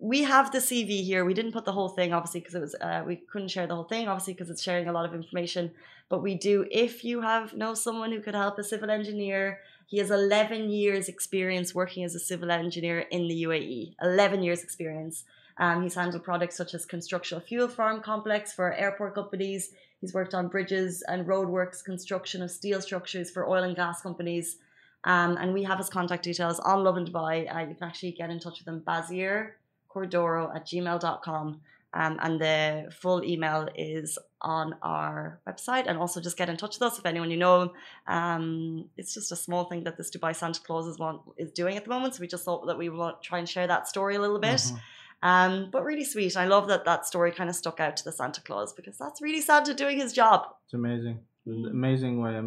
we 0.00 0.22
have 0.22 0.52
the 0.52 0.58
cv 0.58 1.04
here. 1.04 1.24
We 1.24 1.34
didn't 1.34 1.52
put 1.52 1.64
the 1.64 1.72
whole 1.72 1.88
thing 1.88 2.12
obviously 2.12 2.40
because 2.40 2.54
it 2.54 2.60
was 2.60 2.74
uh, 2.80 3.02
we 3.06 3.16
couldn't 3.16 3.48
share 3.48 3.66
the 3.66 3.74
whole 3.74 3.84
thing 3.84 4.08
obviously 4.08 4.34
because 4.34 4.50
it's 4.50 4.62
sharing 4.62 4.88
a 4.88 4.92
lot 4.92 5.04
of 5.04 5.14
information. 5.14 5.72
But 6.08 6.22
we 6.22 6.34
do 6.36 6.66
if 6.70 7.04
you 7.04 7.20
have 7.20 7.54
know 7.54 7.74
someone 7.74 8.12
who 8.12 8.20
could 8.20 8.34
help 8.34 8.58
a 8.58 8.64
civil 8.64 8.90
engineer 8.90 9.60
he 9.88 9.98
has 9.98 10.10
11 10.10 10.70
years 10.70 11.08
experience 11.08 11.74
working 11.74 12.04
as 12.04 12.14
a 12.14 12.20
civil 12.20 12.50
engineer 12.50 13.00
in 13.16 13.26
the 13.28 13.42
uae 13.44 13.94
11 14.00 14.42
years 14.42 14.62
experience 14.62 15.24
um, 15.58 15.82
he's 15.82 15.94
handled 15.94 16.22
products 16.22 16.56
such 16.56 16.72
as 16.74 16.86
construction 16.86 17.40
fuel 17.40 17.68
farm 17.68 18.00
complex 18.00 18.52
for 18.52 18.72
airport 18.72 19.14
companies. 19.14 19.72
He's 20.00 20.14
worked 20.14 20.34
on 20.34 20.48
bridges 20.48 21.02
and 21.08 21.26
roadworks, 21.26 21.84
construction 21.84 22.42
of 22.42 22.50
steel 22.50 22.80
structures 22.80 23.30
for 23.30 23.48
oil 23.48 23.64
and 23.64 23.74
gas 23.74 24.00
companies. 24.00 24.58
Um, 25.04 25.36
and 25.36 25.52
we 25.52 25.64
have 25.64 25.78
his 25.78 25.88
contact 25.88 26.24
details 26.24 26.60
on 26.60 26.84
Lovin 26.84 27.04
Dubai. 27.04 27.52
Uh, 27.52 27.60
you 27.60 27.74
can 27.74 27.88
actually 27.88 28.12
get 28.12 28.30
in 28.30 28.38
touch 28.38 28.60
with 28.60 28.68
him, 28.68 28.82
Bhasier 28.86 29.56
Cordero 29.92 30.54
at 30.54 30.66
gmail.com. 30.66 31.60
Um, 31.94 32.18
and 32.20 32.40
the 32.40 32.90
full 32.92 33.24
email 33.24 33.68
is 33.74 34.18
on 34.42 34.74
our 34.82 35.40
website. 35.48 35.86
And 35.86 35.98
also 35.98 36.20
just 36.20 36.36
get 36.36 36.48
in 36.48 36.56
touch 36.56 36.76
with 36.76 36.82
us 36.82 36.98
if 36.98 37.06
anyone 37.06 37.30
you 37.30 37.36
know. 37.36 37.72
Um, 38.06 38.90
it's 38.96 39.14
just 39.14 39.32
a 39.32 39.36
small 39.36 39.64
thing 39.64 39.84
that 39.84 39.96
this 39.96 40.10
Dubai 40.10 40.34
Santa 40.36 40.60
Claus 40.60 40.86
is, 40.86 40.98
one, 40.98 41.20
is 41.36 41.50
doing 41.52 41.76
at 41.76 41.84
the 41.84 41.90
moment. 41.90 42.14
So 42.14 42.20
we 42.20 42.28
just 42.28 42.44
thought 42.44 42.66
that 42.66 42.78
we 42.78 42.88
would 42.88 43.14
try 43.22 43.38
and 43.38 43.48
share 43.48 43.66
that 43.66 43.88
story 43.88 44.16
a 44.16 44.20
little 44.20 44.38
bit. 44.38 44.60
Mm-hmm. 44.60 44.76
Um, 45.20 45.70
but 45.72 45.82
really 45.82 46.04
sweet. 46.04 46.36
I 46.36 46.44
love 46.44 46.68
that 46.68 46.84
that 46.84 47.06
story 47.06 47.32
kind 47.32 47.50
of 47.50 47.56
stuck 47.56 47.80
out 47.80 47.96
to 47.96 48.04
the 48.04 48.12
Santa 48.12 48.40
Claus 48.40 48.72
because 48.72 48.96
that's 48.98 49.20
really 49.20 49.40
Santa 49.40 49.74
doing 49.74 49.98
his 49.98 50.12
job. 50.12 50.42
It's 50.64 50.74
amazing, 50.74 51.20
amazing 51.46 52.20
way. 52.20 52.38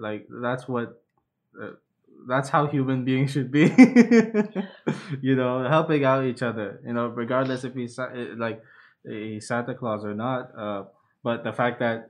Like 0.00 0.26
that's 0.28 0.66
what, 0.66 1.02
uh, 1.62 1.72
that's 2.28 2.48
how 2.48 2.66
human 2.66 3.04
beings 3.04 3.32
should 3.32 3.50
be. 3.50 3.62
you 5.20 5.36
know, 5.36 5.66
helping 5.68 6.04
out 6.04 6.24
each 6.24 6.42
other. 6.42 6.80
You 6.86 6.92
know, 6.92 7.06
regardless 7.08 7.64
if 7.64 7.74
he's 7.74 7.98
eh, 7.98 8.34
like 8.36 8.62
he's 9.04 9.46
Santa 9.48 9.74
Claus 9.74 10.04
or 10.04 10.14
not. 10.14 10.50
Uh, 10.56 10.84
but 11.22 11.44
the 11.44 11.52
fact 11.52 11.80
that 11.80 12.08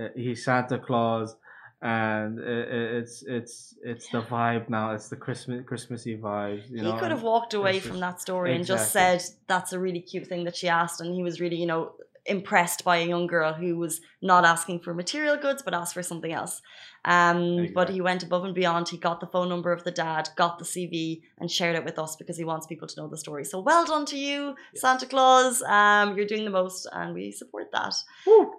uh, 0.00 0.08
he's 0.14 0.44
Santa 0.44 0.78
Claus 0.78 1.36
and 1.82 2.38
it's 2.40 3.22
it's 3.26 3.74
it's 3.82 4.08
the 4.08 4.22
vibe 4.22 4.68
now. 4.68 4.92
It's 4.92 5.08
the 5.08 5.16
Christmas 5.16 5.62
Christmassy 5.66 6.16
vibe 6.16 6.62
You 6.70 6.82
he 6.82 6.98
could 6.98 7.10
have 7.10 7.22
walked 7.22 7.52
away 7.52 7.80
from 7.80 8.00
that 8.00 8.20
story 8.20 8.54
exactly. 8.54 8.56
and 8.56 8.66
just 8.66 8.92
said 8.92 9.22
that's 9.46 9.72
a 9.72 9.78
really 9.78 10.00
cute 10.00 10.26
thing 10.26 10.44
that 10.44 10.56
she 10.56 10.68
asked, 10.68 11.00
and 11.00 11.14
he 11.14 11.22
was 11.22 11.40
really 11.40 11.56
you 11.56 11.66
know 11.66 11.92
impressed 12.28 12.84
by 12.84 12.98
a 12.98 13.06
young 13.06 13.26
girl 13.26 13.52
who 13.52 13.76
was 13.76 14.00
not 14.22 14.44
asking 14.44 14.80
for 14.80 14.94
material 14.94 15.36
goods 15.36 15.62
but 15.62 15.74
asked 15.74 15.94
for 15.94 16.02
something 16.02 16.32
else. 16.32 16.62
Um. 17.04 17.68
But 17.74 17.88
he 17.90 18.00
went 18.00 18.22
above 18.22 18.44
and 18.44 18.54
beyond. 18.54 18.88
He 18.88 18.98
got 18.98 19.20
the 19.20 19.26
phone 19.26 19.48
number 19.48 19.72
of 19.72 19.84
the 19.84 19.90
dad, 19.90 20.28
got 20.36 20.58
the 20.58 20.64
CV, 20.64 21.22
and 21.38 21.50
shared 21.50 21.76
it 21.76 21.84
with 21.84 21.98
us 21.98 22.16
because 22.16 22.36
he 22.36 22.44
wants 22.44 22.66
people 22.66 22.88
to 22.88 23.00
know 23.00 23.08
the 23.08 23.16
story. 23.16 23.44
So 23.44 23.60
well 23.60 23.84
done 23.84 24.06
to 24.06 24.18
you, 24.18 24.56
yes. 24.72 24.80
Santa 24.80 25.06
Claus. 25.06 25.62
Um, 25.62 26.16
you're 26.16 26.26
doing 26.26 26.44
the 26.44 26.50
most, 26.50 26.88
and 26.92 27.14
we 27.14 27.30
support 27.30 27.70
that. 27.72 27.94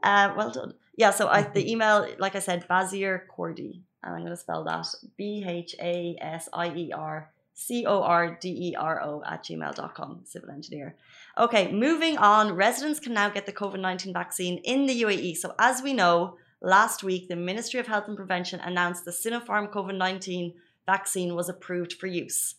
Uh, 0.04 0.34
well 0.38 0.52
done. 0.52 0.74
Yeah. 0.96 1.12
So 1.12 1.28
I, 1.28 1.42
the 1.42 1.70
email, 1.72 2.08
like 2.20 2.36
I 2.36 2.40
said, 2.40 2.68
Bazir 2.68 3.28
Cordy, 3.30 3.84
and 4.04 4.16
I'm 4.16 4.22
going 4.22 4.31
to 4.31 4.38
spell 4.38 4.63
that 4.63 4.88
B 5.18 5.44
H 5.46 5.75
A 5.81 6.18
S 6.22 6.48
I 6.54 6.70
E 6.70 6.92
R 6.94 7.30
C 7.59 7.88
O 7.88 8.04
R 8.04 8.38
D 8.39 8.69
E 8.69 8.75
R 8.75 9.01
O 9.01 9.24
at 9.25 9.44
gmail.com, 9.44 10.21
civil 10.25 10.51
engineer. 10.51 10.95
Okay, 11.39 11.71
moving 11.71 12.15
on. 12.18 12.54
Residents 12.54 13.00
can 13.00 13.15
now 13.15 13.30
get 13.30 13.48
the 13.48 13.51
COVID 13.51 13.80
19 13.80 14.13
vaccine 14.13 14.59
in 14.59 14.86
the 14.86 15.01
UAE. 15.01 15.36
So, 15.38 15.56
as 15.57 15.81
we 15.81 15.92
know, 15.92 16.38
last 16.62 17.04
week 17.04 17.27
the 17.27 17.36
Ministry 17.36 17.80
of 17.80 17.88
Health 17.88 18.07
and 18.07 18.15
Prevention 18.15 18.59
announced 18.59 19.06
the 19.06 19.12
Sinopharm 19.12 19.71
COVID 19.71 19.98
19 19.98 20.54
vaccine 20.86 21.33
was 21.33 21.50
approved 21.50 21.94
for 21.94 22.06
use. 22.06 22.56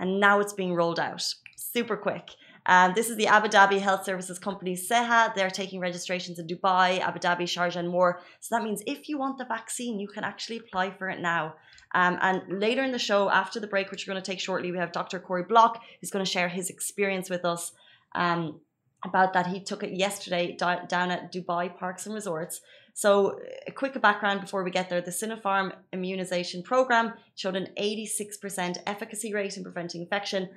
And 0.00 0.18
now 0.18 0.40
it's 0.40 0.54
being 0.54 0.74
rolled 0.74 0.98
out 0.98 1.22
super 1.56 1.98
quick. 1.98 2.30
Um, 2.68 2.92
this 2.94 3.08
is 3.08 3.16
the 3.16 3.26
Abu 3.26 3.48
Dhabi 3.48 3.80
Health 3.80 4.04
Services 4.04 4.38
Company, 4.38 4.76
SEHA. 4.76 5.34
They're 5.34 5.48
taking 5.48 5.80
registrations 5.80 6.38
in 6.38 6.46
Dubai, 6.46 7.00
Abu 7.00 7.18
Dhabi, 7.18 7.44
Sharjah, 7.44 7.76
and 7.76 7.88
more. 7.88 8.20
So 8.40 8.54
that 8.54 8.62
means 8.62 8.82
if 8.86 9.08
you 9.08 9.16
want 9.18 9.38
the 9.38 9.46
vaccine, 9.46 9.98
you 9.98 10.06
can 10.06 10.22
actually 10.22 10.58
apply 10.58 10.90
for 10.90 11.08
it 11.08 11.18
now. 11.18 11.54
Um, 11.94 12.18
and 12.20 12.42
later 12.60 12.84
in 12.84 12.92
the 12.92 12.98
show, 12.98 13.30
after 13.30 13.58
the 13.58 13.66
break, 13.66 13.90
which 13.90 14.06
we're 14.06 14.12
going 14.12 14.22
to 14.22 14.30
take 14.30 14.38
shortly, 14.38 14.70
we 14.70 14.76
have 14.76 14.92
Dr. 14.92 15.18
Corey 15.18 15.44
Block, 15.44 15.80
who's 16.00 16.10
going 16.10 16.24
to 16.24 16.30
share 16.30 16.50
his 16.50 16.68
experience 16.68 17.30
with 17.30 17.46
us 17.46 17.72
um, 18.14 18.60
about 19.02 19.32
that. 19.32 19.46
He 19.46 19.60
took 19.60 19.82
it 19.82 19.94
yesterday 19.94 20.54
down 20.54 21.10
at 21.10 21.32
Dubai 21.32 21.74
Parks 21.74 22.04
and 22.04 22.14
Resorts. 22.14 22.60
So, 22.92 23.38
a 23.66 23.70
quick 23.70 23.98
background 24.02 24.40
before 24.40 24.64
we 24.64 24.72
get 24.72 24.90
there 24.90 25.00
the 25.00 25.12
Sinopharm 25.12 25.72
immunization 25.92 26.64
program 26.64 27.14
showed 27.36 27.54
an 27.54 27.68
86% 27.78 28.78
efficacy 28.88 29.32
rate 29.32 29.56
in 29.56 29.62
preventing 29.62 30.02
infection, 30.02 30.48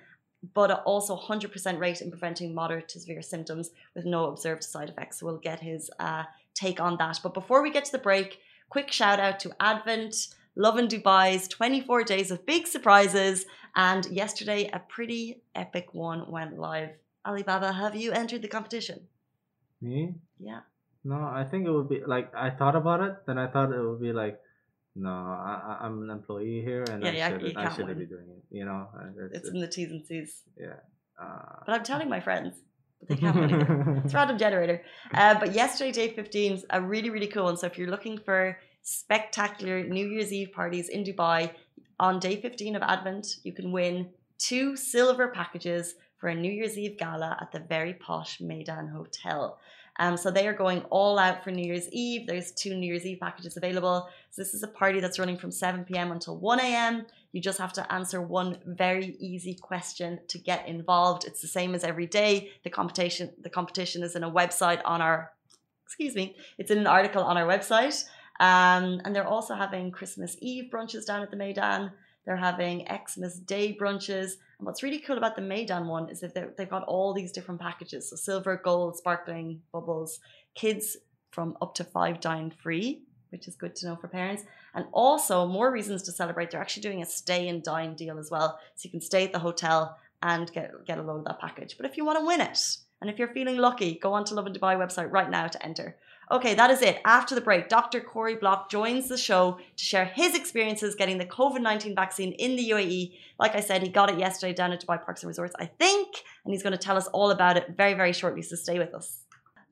but 0.54 0.84
also 0.86 1.16
100% 1.16 1.80
rate 1.80 2.02
in 2.02 2.10
preventing 2.10 2.54
moderate 2.54 2.90
to 2.90 3.00
severe 3.00 3.22
symptoms 3.22 3.72
with 3.96 4.06
no 4.06 4.26
observed 4.26 4.64
side 4.64 4.90
effects. 4.90 5.20
So, 5.20 5.26
we'll 5.26 5.38
get 5.38 5.60
his 5.60 5.90
uh, 6.00 6.24
take 6.54 6.80
on 6.80 6.98
that. 6.98 7.20
But 7.22 7.34
before 7.34 7.62
we 7.62 7.72
get 7.72 7.86
to 7.86 7.92
the 7.92 7.98
break, 7.98 8.40
quick 8.70 8.92
shout 8.92 9.20
out 9.20 9.40
to 9.42 9.52
Advent. 9.60 10.36
Lovin 10.56 10.88
Dubai's 10.88 11.48
24 11.48 12.04
days 12.04 12.30
of 12.30 12.46
big 12.46 12.68
surprises. 12.68 13.46
And 13.76 14.06
yesterday, 14.08 14.70
a 14.72 14.80
pretty 14.80 15.42
epic 15.56 15.94
one 15.94 16.30
went 16.30 16.60
live. 16.60 16.90
Alibaba, 17.26 17.72
have 17.72 17.96
you 17.96 18.12
entered 18.12 18.42
the 18.42 18.48
competition? 18.48 19.08
Me? 19.82 20.16
Yeah. 20.40 20.62
No, 21.04 21.16
I 21.16 21.46
think 21.50 21.66
it 21.66 21.72
would 21.72 21.90
be 21.90 22.02
like 22.06 22.34
I 22.36 22.52
thought 22.52 22.76
about 22.76 23.02
it, 23.02 23.26
then 23.26 23.38
I 23.38 23.48
thought 23.48 23.72
it 23.72 23.82
would 23.82 24.02
be 24.02 24.14
like, 24.14 24.40
no, 24.96 25.10
I, 25.10 25.78
I'm 25.82 26.04
an 26.04 26.10
employee 26.10 26.62
here, 26.62 26.84
and 26.90 27.04
yeah, 27.04 27.10
I 27.10 27.14
yeah, 27.14 27.30
should 27.30 27.58
I 27.58 27.74
shouldn't 27.74 28.00
be 28.00 28.06
doing 28.06 28.28
it. 28.30 28.44
You 28.50 28.66
know, 28.66 28.88
it's, 29.32 29.48
it's, 29.48 29.50
in 29.50 29.60
the 29.60 29.68
T's 29.68 29.92
and 29.92 30.06
C's. 30.06 30.42
Yeah. 30.60 30.74
Uh, 31.22 31.64
but 31.66 31.74
I'm 31.76 31.84
telling 31.84 32.10
my 32.10 32.20
friends. 32.20 32.56
But 33.00 33.10
they 33.10 33.16
can't 33.16 33.36
win 33.36 34.02
It's 34.06 34.14
random 34.14 34.38
generator. 34.38 34.82
Uh, 35.14 35.36
but 35.40 35.54
yesterday, 35.54 35.92
day 35.92 36.14
15 36.14 36.54
is 36.54 36.66
a 36.70 36.82
really, 36.82 37.10
really 37.10 37.28
cool 37.28 37.46
one. 37.46 37.58
So 37.58 37.68
if 37.68 37.78
you're 37.78 37.90
looking 37.90 38.18
for 38.18 38.58
spectacular 38.82 39.84
New 39.84 40.08
Year's 40.08 40.34
Eve 40.34 40.52
parties 40.52 40.90
in 40.90 41.04
Dubai. 41.04 41.52
On 42.00 42.20
day 42.20 42.42
15 42.42 42.76
of 42.76 42.82
Advent, 42.82 43.28
you 43.44 43.54
can 43.54 43.72
win 43.72 44.10
two 44.38 44.76
silver 44.76 45.28
packages 45.30 45.96
for 46.18 46.30
a 46.30 46.36
New 46.36 46.52
Year's 46.52 46.78
Eve 46.78 46.98
gala 46.98 47.38
at 47.42 47.52
the 47.52 47.60
very 47.60 47.94
posh 47.94 48.40
Meydan 48.40 48.92
Hotel. 48.92 49.60
Um, 50.02 50.18
so 50.18 50.32
they 50.32 50.48
are 50.48 50.54
going 50.54 50.82
all 50.90 51.20
out 51.20 51.44
for 51.44 51.52
New 51.52 51.64
Year's 51.64 51.88
Eve. 51.92 52.26
There's 52.26 52.52
two 52.52 52.74
New 52.74 52.88
Year's 52.88 53.06
Eve 53.06 53.20
packages 53.20 53.56
available. 53.56 54.10
So 54.32 54.42
this 54.42 54.56
is 54.56 54.64
a 54.64 54.68
party 54.68 55.00
that's 55.00 55.20
running 55.20 55.38
from 55.38 55.52
7 55.52 55.86
p.m. 55.86 56.12
until 56.12 56.40
1 56.40 56.60
a.m. 56.60 57.06
You 57.34 57.40
just 57.40 57.60
have 57.60 57.72
to 57.74 57.94
answer 57.94 58.20
one 58.20 58.58
very 58.66 59.16
easy 59.20 59.54
question 59.54 60.20
to 60.30 60.40
get 60.40 60.68
involved. 60.68 61.26
It's 61.26 61.40
the 61.40 61.48
same 61.48 61.76
as 61.76 61.84
every 61.84 62.08
day. 62.08 62.50
The 62.64 62.72
competition 62.72 63.30
the 63.40 63.52
competition 63.52 64.02
is 64.02 64.16
in 64.16 64.24
a 64.24 64.32
website 64.32 64.82
on 64.86 65.04
our 65.04 65.34
excuse 65.86 66.16
me, 66.16 66.36
it's 66.58 66.72
in 66.72 66.80
an 66.80 66.88
article 66.88 67.22
on 67.22 67.38
our 67.38 67.48
website. 67.48 68.04
Um, 68.40 69.02
and 69.06 69.16
they're 69.16 69.28
also 69.28 69.54
having 69.54 69.92
Christmas 69.92 70.36
Eve 70.42 70.72
brunches 70.74 71.06
down 71.06 71.22
at 71.22 71.30
the 71.30 71.38
Meydan. 71.38 71.92
They're 72.26 72.38
having 72.38 72.88
Xmas 72.88 73.40
Day 73.40 73.78
brunches. 73.80 74.34
And 74.58 74.66
what's 74.66 74.84
really 74.84 75.00
cool 75.00 75.18
about 75.18 75.36
the 75.36 75.42
Meydan 75.42 75.88
one 75.88 76.10
is 76.10 76.22
that 76.22 76.58
they've 76.58 76.70
got 76.70 76.84
all 76.84 77.14
these 77.14 77.32
different 77.32 77.60
packages. 77.60 78.10
So 78.10 78.16
silver, 78.16 78.62
gold, 78.64 78.98
sparkling, 78.98 79.62
bubbles, 79.72 80.20
kids 80.56 80.98
from 81.32 81.58
up 81.62 81.74
to 81.76 81.84
five 81.84 82.20
dine 82.20 82.52
free, 82.52 83.04
which 83.30 83.48
is 83.48 83.56
good 83.56 83.76
to 83.78 83.88
know 83.88 83.96
for 83.96 84.08
parents. 84.08 84.44
And 84.76 84.86
also 84.92 85.48
more 85.48 85.72
reasons 85.72 86.04
to 86.04 86.12
celebrate. 86.12 86.52
They're 86.52 86.62
actually 86.62 86.84
doing 86.84 87.02
a 87.02 87.06
stay 87.06 87.48
and 87.48 87.64
dine 87.64 87.96
deal 87.96 88.20
as 88.20 88.30
well. 88.30 88.60
So 88.76 88.88
you 88.88 88.92
can 88.92 89.02
stay 89.02 89.26
at 89.26 89.34
the 89.34 89.40
hotel 89.40 89.98
and 90.22 90.52
get 90.52 90.86
get 90.86 91.00
a 91.00 91.02
load 91.02 91.20
of 91.20 91.26
that 91.26 91.40
package. 91.40 91.76
But 91.78 91.86
if 91.86 91.98
you 91.98 92.06
want 92.06 92.20
to 92.20 92.26
win 92.26 92.42
it, 92.42 92.78
and 93.02 93.10
if 93.10 93.18
you're 93.18 93.34
feeling 93.34 93.58
lucky, 93.58 93.96
go 93.96 94.14
on 94.14 94.26
to 94.26 94.36
Lovin 94.36 94.54
Dubai 94.54 94.78
website 94.78 95.12
right 95.12 95.30
now 95.30 95.48
to 95.48 95.66
enter. 95.66 95.98
Okay, 96.32 96.54
that 96.56 96.72
is 96.72 96.82
it. 96.82 97.02
After 97.04 97.36
the 97.36 97.42
break, 97.42 97.68
Dr. 97.68 98.00
Corey 98.00 98.36
Block 98.36 98.70
joins 98.72 99.10
the 99.10 99.18
show 99.18 99.60
to 99.76 99.84
share 99.84 100.06
his 100.06 100.34
experiences 100.34 100.96
getting 100.96 101.18
the 101.18 101.26
COVID 101.26 101.60
19 101.60 101.94
vaccine 101.94 102.32
in 102.34 102.56
the 102.56 102.70
UAE. 102.70 103.18
Like 103.38 103.54
I 103.54 103.60
said, 103.60 103.84
he 103.84 103.90
got 103.90 104.10
it 104.10 104.18
yesterday 104.18 104.54
down 104.54 104.72
at 104.72 104.82
Dubai 104.82 105.04
Parks 105.04 105.24
and 105.24 105.28
Resorts, 105.28 105.54
I 105.60 105.66
think, 105.66 106.24
and 106.46 106.54
he's 106.54 106.64
going 106.64 106.72
to 106.72 106.80
tell 106.80 106.96
us 106.96 107.08
all 107.08 107.32
about 107.32 107.58
it 107.58 107.76
very, 107.76 107.96
very 107.96 108.14
shortly. 108.14 108.44
So 108.44 108.56
stay 108.56 108.80
with 108.80 108.94
us. 108.94 109.18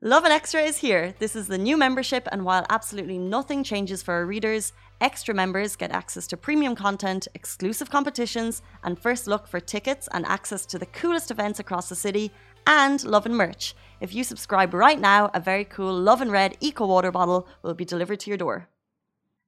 Lovin 0.02 0.32
Extra 0.32 0.60
is 0.60 0.78
here. 0.78 1.14
This 1.18 1.34
is 1.34 1.46
the 1.46 1.56
new 1.56 1.78
membership, 1.78 2.28
and 2.30 2.44
while 2.44 2.66
absolutely 2.68 3.18
nothing 3.18 3.64
changes 3.64 4.02
for 4.02 4.12
our 4.12 4.26
readers, 4.26 4.74
extra 5.00 5.34
members 5.34 5.76
get 5.76 5.90
access 5.92 6.26
to 6.26 6.36
premium 6.36 6.74
content, 6.74 7.26
exclusive 7.34 7.90
competitions, 7.90 8.60
and 8.84 8.98
first 8.98 9.26
look 9.26 9.46
for 9.46 9.60
tickets 9.60 10.08
and 10.12 10.26
access 10.26 10.66
to 10.66 10.78
the 10.78 10.86
coolest 10.86 11.30
events 11.30 11.58
across 11.58 11.88
the 11.88 11.94
city 11.94 12.30
and 12.66 13.02
love 13.04 13.24
and 13.24 13.36
merch. 13.36 13.74
If 14.00 14.14
you 14.14 14.24
subscribe 14.24 14.72
right 14.72 14.98
now, 14.98 15.30
a 15.34 15.40
very 15.40 15.66
cool 15.66 15.92
Love 15.92 16.22
and 16.22 16.32
Red 16.32 16.56
Eco 16.60 16.86
Water 16.86 17.12
bottle 17.12 17.46
will 17.62 17.74
be 17.74 17.84
delivered 17.84 18.18
to 18.20 18.30
your 18.30 18.38
door. 18.38 18.66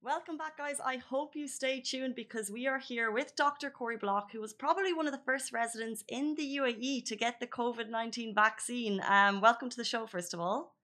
Welcome 0.02 0.37
back, 0.37 0.59
guys. 0.59 0.76
I 0.85 0.97
hope 0.97 1.35
you 1.35 1.49
stay 1.49 1.80
tuned 1.80 2.14
because 2.14 2.50
we 2.50 2.66
are 2.66 2.78
here 2.78 3.11
with 3.11 3.35
Dr. 3.35 3.71
Corey 3.71 3.97
Block, 3.97 4.30
who 4.30 4.42
was 4.42 4.52
probably 4.52 4.92
one 4.92 5.06
of 5.06 5.12
the 5.12 5.23
first 5.25 5.54
residents 5.54 6.04
in 6.06 6.35
the 6.35 6.56
UAE 6.59 7.06
to 7.06 7.16
get 7.16 7.40
the 7.40 7.47
COVID 7.47 7.88
19 7.88 8.35
vaccine. 8.35 9.00
Um, 9.09 9.40
welcome 9.40 9.71
to 9.71 9.76
the 9.76 9.85
show, 9.85 10.06
first 10.06 10.35
of 10.35 10.40
all. 10.40 10.75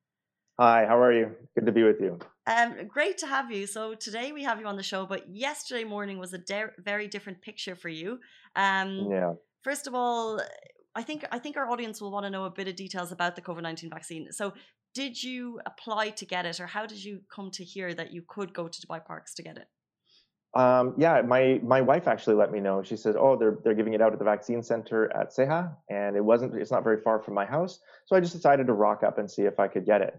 Hi, 0.59 0.87
how 0.87 0.99
are 0.99 1.13
you? 1.13 1.37
Good 1.55 1.67
to 1.67 1.73
be 1.73 1.83
with 1.83 2.01
you. 2.01 2.19
Um, 2.47 2.87
great 2.89 3.19
to 3.19 3.27
have 3.27 3.53
you. 3.53 3.67
So 3.67 3.95
today 3.95 4.33
we 4.33 4.45
have 4.45 4.61
you 4.61 4.67
on 4.67 4.77
the 4.77 4.83
show, 4.83 5.05
but 5.05 5.29
yesterday 5.29 5.85
morning 5.85 6.19
was 6.19 6.33
a 6.33 6.39
de- 6.39 6.73
very 6.79 7.07
different 7.07 7.43
picture 7.43 7.77
for 7.77 7.91
you. 7.91 8.19
Um, 8.57 9.09
yeah. 9.11 9.35
First 9.63 9.87
of 9.87 9.95
all, 9.95 10.41
I 10.95 11.03
think 11.03 11.25
I 11.31 11.39
think 11.39 11.57
our 11.57 11.69
audience 11.71 12.01
will 12.01 12.11
want 12.11 12.27
to 12.27 12.31
know 12.31 12.45
a 12.45 12.51
bit 12.51 12.69
of 12.69 12.77
details 12.77 13.13
about 13.13 13.37
the 13.37 13.43
COVID 13.43 13.63
nineteen 13.63 13.91
vaccine. 13.91 14.33
So, 14.33 14.53
did 14.95 15.23
you 15.23 15.61
apply 15.67 16.11
to 16.11 16.27
get 16.27 16.47
it, 16.47 16.61
or 16.61 16.67
how 16.67 16.87
did 16.87 17.03
you 17.05 17.21
come 17.35 17.51
to 17.53 17.65
hear 17.65 17.95
that 17.95 18.13
you 18.13 18.23
could 18.27 18.53
go 18.53 18.69
to 18.69 18.87
Dubai 18.87 19.05
Parks 19.05 19.35
to 19.35 19.43
get 19.43 19.57
it? 19.57 19.69
Um, 20.55 20.95
yeah, 20.97 21.21
my 21.23 21.61
my 21.63 21.81
wife 21.83 22.09
actually 22.09 22.37
let 22.37 22.51
me 22.51 22.61
know. 22.61 22.83
She 22.83 22.97
said, 22.97 23.17
"Oh, 23.17 23.37
they're 23.37 23.59
they're 23.63 23.75
giving 23.75 23.95
it 23.95 24.01
out 24.01 24.13
at 24.13 24.19
the 24.19 24.25
vaccine 24.25 24.63
center 24.63 25.15
at 25.15 25.31
Seha, 25.31 25.75
and 25.91 26.17
it 26.17 26.25
wasn't. 26.25 26.55
It's 26.55 26.71
not 26.71 26.85
very 26.85 27.01
far 27.03 27.21
from 27.21 27.35
my 27.35 27.45
house, 27.45 27.81
so 28.07 28.17
I 28.17 28.21
just 28.21 28.33
decided 28.33 28.67
to 28.67 28.73
rock 28.73 29.03
up 29.03 29.19
and 29.19 29.31
see 29.31 29.43
if 29.43 29.61
I 29.61 29.69
could 29.69 29.85
get 29.85 30.01
it. 30.01 30.15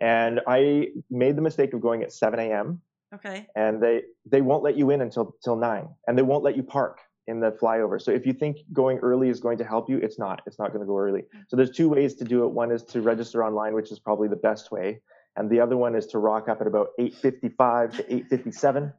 And 0.00 0.40
I 0.46 0.88
made 1.10 1.36
the 1.36 1.42
mistake 1.42 1.72
of 1.72 1.80
going 1.80 2.02
at 2.02 2.12
7 2.12 2.38
a.m. 2.40 2.80
Okay. 3.14 3.46
And 3.54 3.82
they 3.82 4.02
they 4.24 4.40
won't 4.40 4.62
let 4.62 4.76
you 4.76 4.90
in 4.90 5.00
until 5.00 5.36
till 5.42 5.56
nine, 5.56 5.88
and 6.06 6.16
they 6.16 6.22
won't 6.22 6.44
let 6.44 6.56
you 6.56 6.62
park 6.62 7.00
in 7.26 7.40
the 7.40 7.50
flyover. 7.50 8.00
So 8.00 8.10
if 8.10 8.26
you 8.26 8.32
think 8.32 8.58
going 8.72 8.98
early 8.98 9.28
is 9.28 9.40
going 9.40 9.58
to 9.58 9.64
help 9.64 9.88
you, 9.88 9.98
it's 9.98 10.18
not. 10.18 10.42
It's 10.46 10.58
not 10.58 10.68
going 10.68 10.80
to 10.80 10.86
go 10.86 10.98
early. 10.98 11.22
Mm. 11.22 11.44
So 11.48 11.56
there's 11.56 11.70
two 11.70 11.88
ways 11.88 12.14
to 12.16 12.24
do 12.24 12.44
it. 12.44 12.50
One 12.50 12.70
is 12.70 12.82
to 12.84 13.00
register 13.00 13.44
online, 13.44 13.74
which 13.74 13.90
is 13.90 13.98
probably 13.98 14.28
the 14.28 14.36
best 14.36 14.70
way, 14.70 15.00
and 15.36 15.50
the 15.50 15.60
other 15.60 15.76
one 15.76 15.94
is 15.94 16.06
to 16.08 16.18
rock 16.18 16.48
up 16.48 16.60
at 16.60 16.66
about 16.66 16.88
8:55 16.98 17.96
to 17.96 18.02
8:57, 18.02 18.92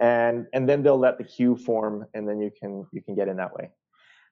and 0.00 0.46
and 0.52 0.68
then 0.68 0.82
they'll 0.82 0.98
let 0.98 1.18
the 1.18 1.24
queue 1.24 1.56
form, 1.56 2.06
and 2.14 2.28
then 2.28 2.40
you 2.40 2.50
can 2.58 2.86
you 2.92 3.02
can 3.02 3.14
get 3.14 3.28
in 3.28 3.36
that 3.36 3.54
way. 3.54 3.70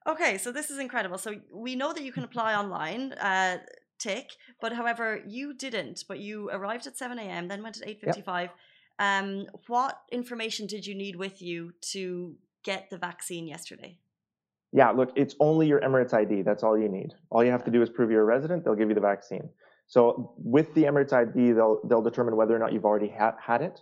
Okay, 0.06 0.36
so 0.36 0.52
this 0.52 0.70
is 0.70 0.78
incredible. 0.78 1.16
So 1.16 1.36
we 1.50 1.76
know 1.76 1.94
that 1.94 2.02
you 2.02 2.12
can 2.12 2.24
apply 2.24 2.54
online. 2.54 3.12
Uh, 3.12 3.58
tick, 3.98 4.32
but 4.60 4.72
however, 4.72 5.22
you 5.26 5.54
didn't. 5.54 6.04
But 6.06 6.18
you 6.18 6.50
arrived 6.50 6.86
at 6.86 6.96
7 6.96 7.18
a.m., 7.18 7.48
then 7.48 7.62
went 7.62 7.80
at 7.80 7.88
8:55. 7.88 8.42
Yep. 8.42 8.56
Um, 8.98 9.46
what 9.66 10.02
information 10.12 10.66
did 10.66 10.86
you 10.86 10.94
need 10.94 11.16
with 11.16 11.42
you 11.42 11.72
to 11.92 12.36
get 12.64 12.90
the 12.90 12.99
vaccine 12.99 13.47
yesterday? 13.47 13.99
Yeah, 14.73 14.90
look, 14.90 15.12
it's 15.14 15.37
only 15.38 15.68
your 15.68 15.80
Emirates 15.80 16.12
ID. 16.12 16.42
That's 16.42 16.64
all 16.64 16.76
you 16.76 16.88
need. 16.88 17.14
All 17.30 17.44
you 17.44 17.52
have 17.52 17.64
to 17.64 17.71
do 17.71 17.80
is 17.80 17.88
prove 17.88 18.11
you're 18.11 18.23
a 18.23 18.25
resident. 18.25 18.64
They'll 18.64 18.75
give 18.75 18.88
you 18.88 18.94
the 18.94 19.00
vaccine. 19.00 19.49
So 19.87 20.35
with 20.37 20.75
the 20.75 20.85
Emirates 20.85 21.12
ID, 21.12 21.52
they'll 21.52 21.80
they'll 21.85 22.02
determine 22.02 22.37
whether 22.37 22.56
or 22.56 22.59
not 22.59 22.73
you've 22.73 22.85
already 22.85 23.09
ha- 23.09 23.37
had 23.40 23.62
it, 23.62 23.80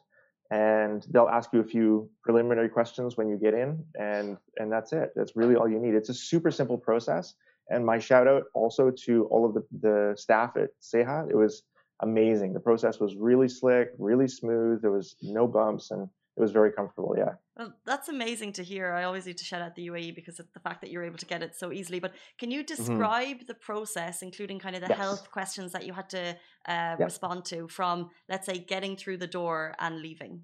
and 0.51 1.07
they'll 1.11 1.29
ask 1.29 1.51
you 1.53 1.61
a 1.61 1.65
few 1.65 2.11
preliminary 2.23 2.69
questions 2.69 3.17
when 3.17 3.29
you 3.29 3.39
get 3.39 3.55
in, 3.55 3.83
and 3.99 4.37
and 4.59 4.71
that's 4.71 4.93
it. 4.93 5.13
That's 5.17 5.35
really 5.37 5.57
all 5.57 5.69
you 5.69 5.79
need. 5.79 5.95
It's 5.95 6.11
a 6.11 6.15
super 6.15 6.51
simple 6.51 6.77
process. 6.77 7.35
And 7.71 7.87
my 7.87 7.99
shout 7.99 8.27
out 8.27 8.45
also 8.55 8.91
to 9.07 9.25
all 9.27 9.47
of 9.47 9.55
the, 9.55 9.65
the 9.81 10.15
staff 10.17 10.57
at 10.57 10.71
Seha. 10.83 11.31
It 11.31 11.37
was 11.37 11.63
amazing. 12.01 12.53
The 12.53 12.61
process 12.61 12.99
was 12.99 13.15
really 13.15 13.49
slick, 13.49 13.93
really 13.99 14.29
smooth. 14.29 14.83
There 14.83 14.91
was 14.91 15.17
no 15.23 15.47
bumps, 15.47 15.91
and 15.91 16.09
it 16.37 16.41
was 16.41 16.51
very 16.51 16.73
comfortable. 16.73 17.15
Yeah. 17.17 17.35
Well, 17.57 17.75
that's 17.85 18.09
amazing 18.09 18.55
to 18.55 18.65
hear. 18.65 18.93
I 18.93 19.05
always 19.05 19.27
need 19.27 19.37
to 19.39 19.45
shout 19.45 19.61
out 19.61 19.75
the 19.75 19.89
UAE 19.89 20.15
because 20.15 20.41
of 20.41 20.47
the 20.55 20.61
fact 20.61 20.81
that 20.81 20.91
you're 20.91 21.05
able 21.05 21.19
to 21.19 21.27
get 21.27 21.43
it 21.43 21.55
so 21.55 21.73
easily. 21.73 22.01
But 22.01 22.13
can 22.39 22.51
you 22.51 22.65
mm-hmm. 22.65 22.75
describe 22.75 23.37
mm-hmm. 23.37 23.47
the 23.47 23.55
process, 23.55 24.23
including 24.23 24.59
kind 24.59 24.75
of 24.75 24.81
the 24.81 24.89
yes. 24.89 24.99
health 24.99 25.31
questions 25.31 25.73
that 25.73 25.87
you 25.87 25.93
had 25.93 26.09
to 26.11 26.37
uh, 26.67 26.97
respond 26.99 27.45
to 27.47 27.69
from, 27.69 28.11
let's 28.31 28.47
say, 28.47 28.59
getting 28.59 28.97
through 28.97 29.19
the 29.19 29.27
door 29.27 29.75
and 29.79 30.01
leaving? 30.01 30.43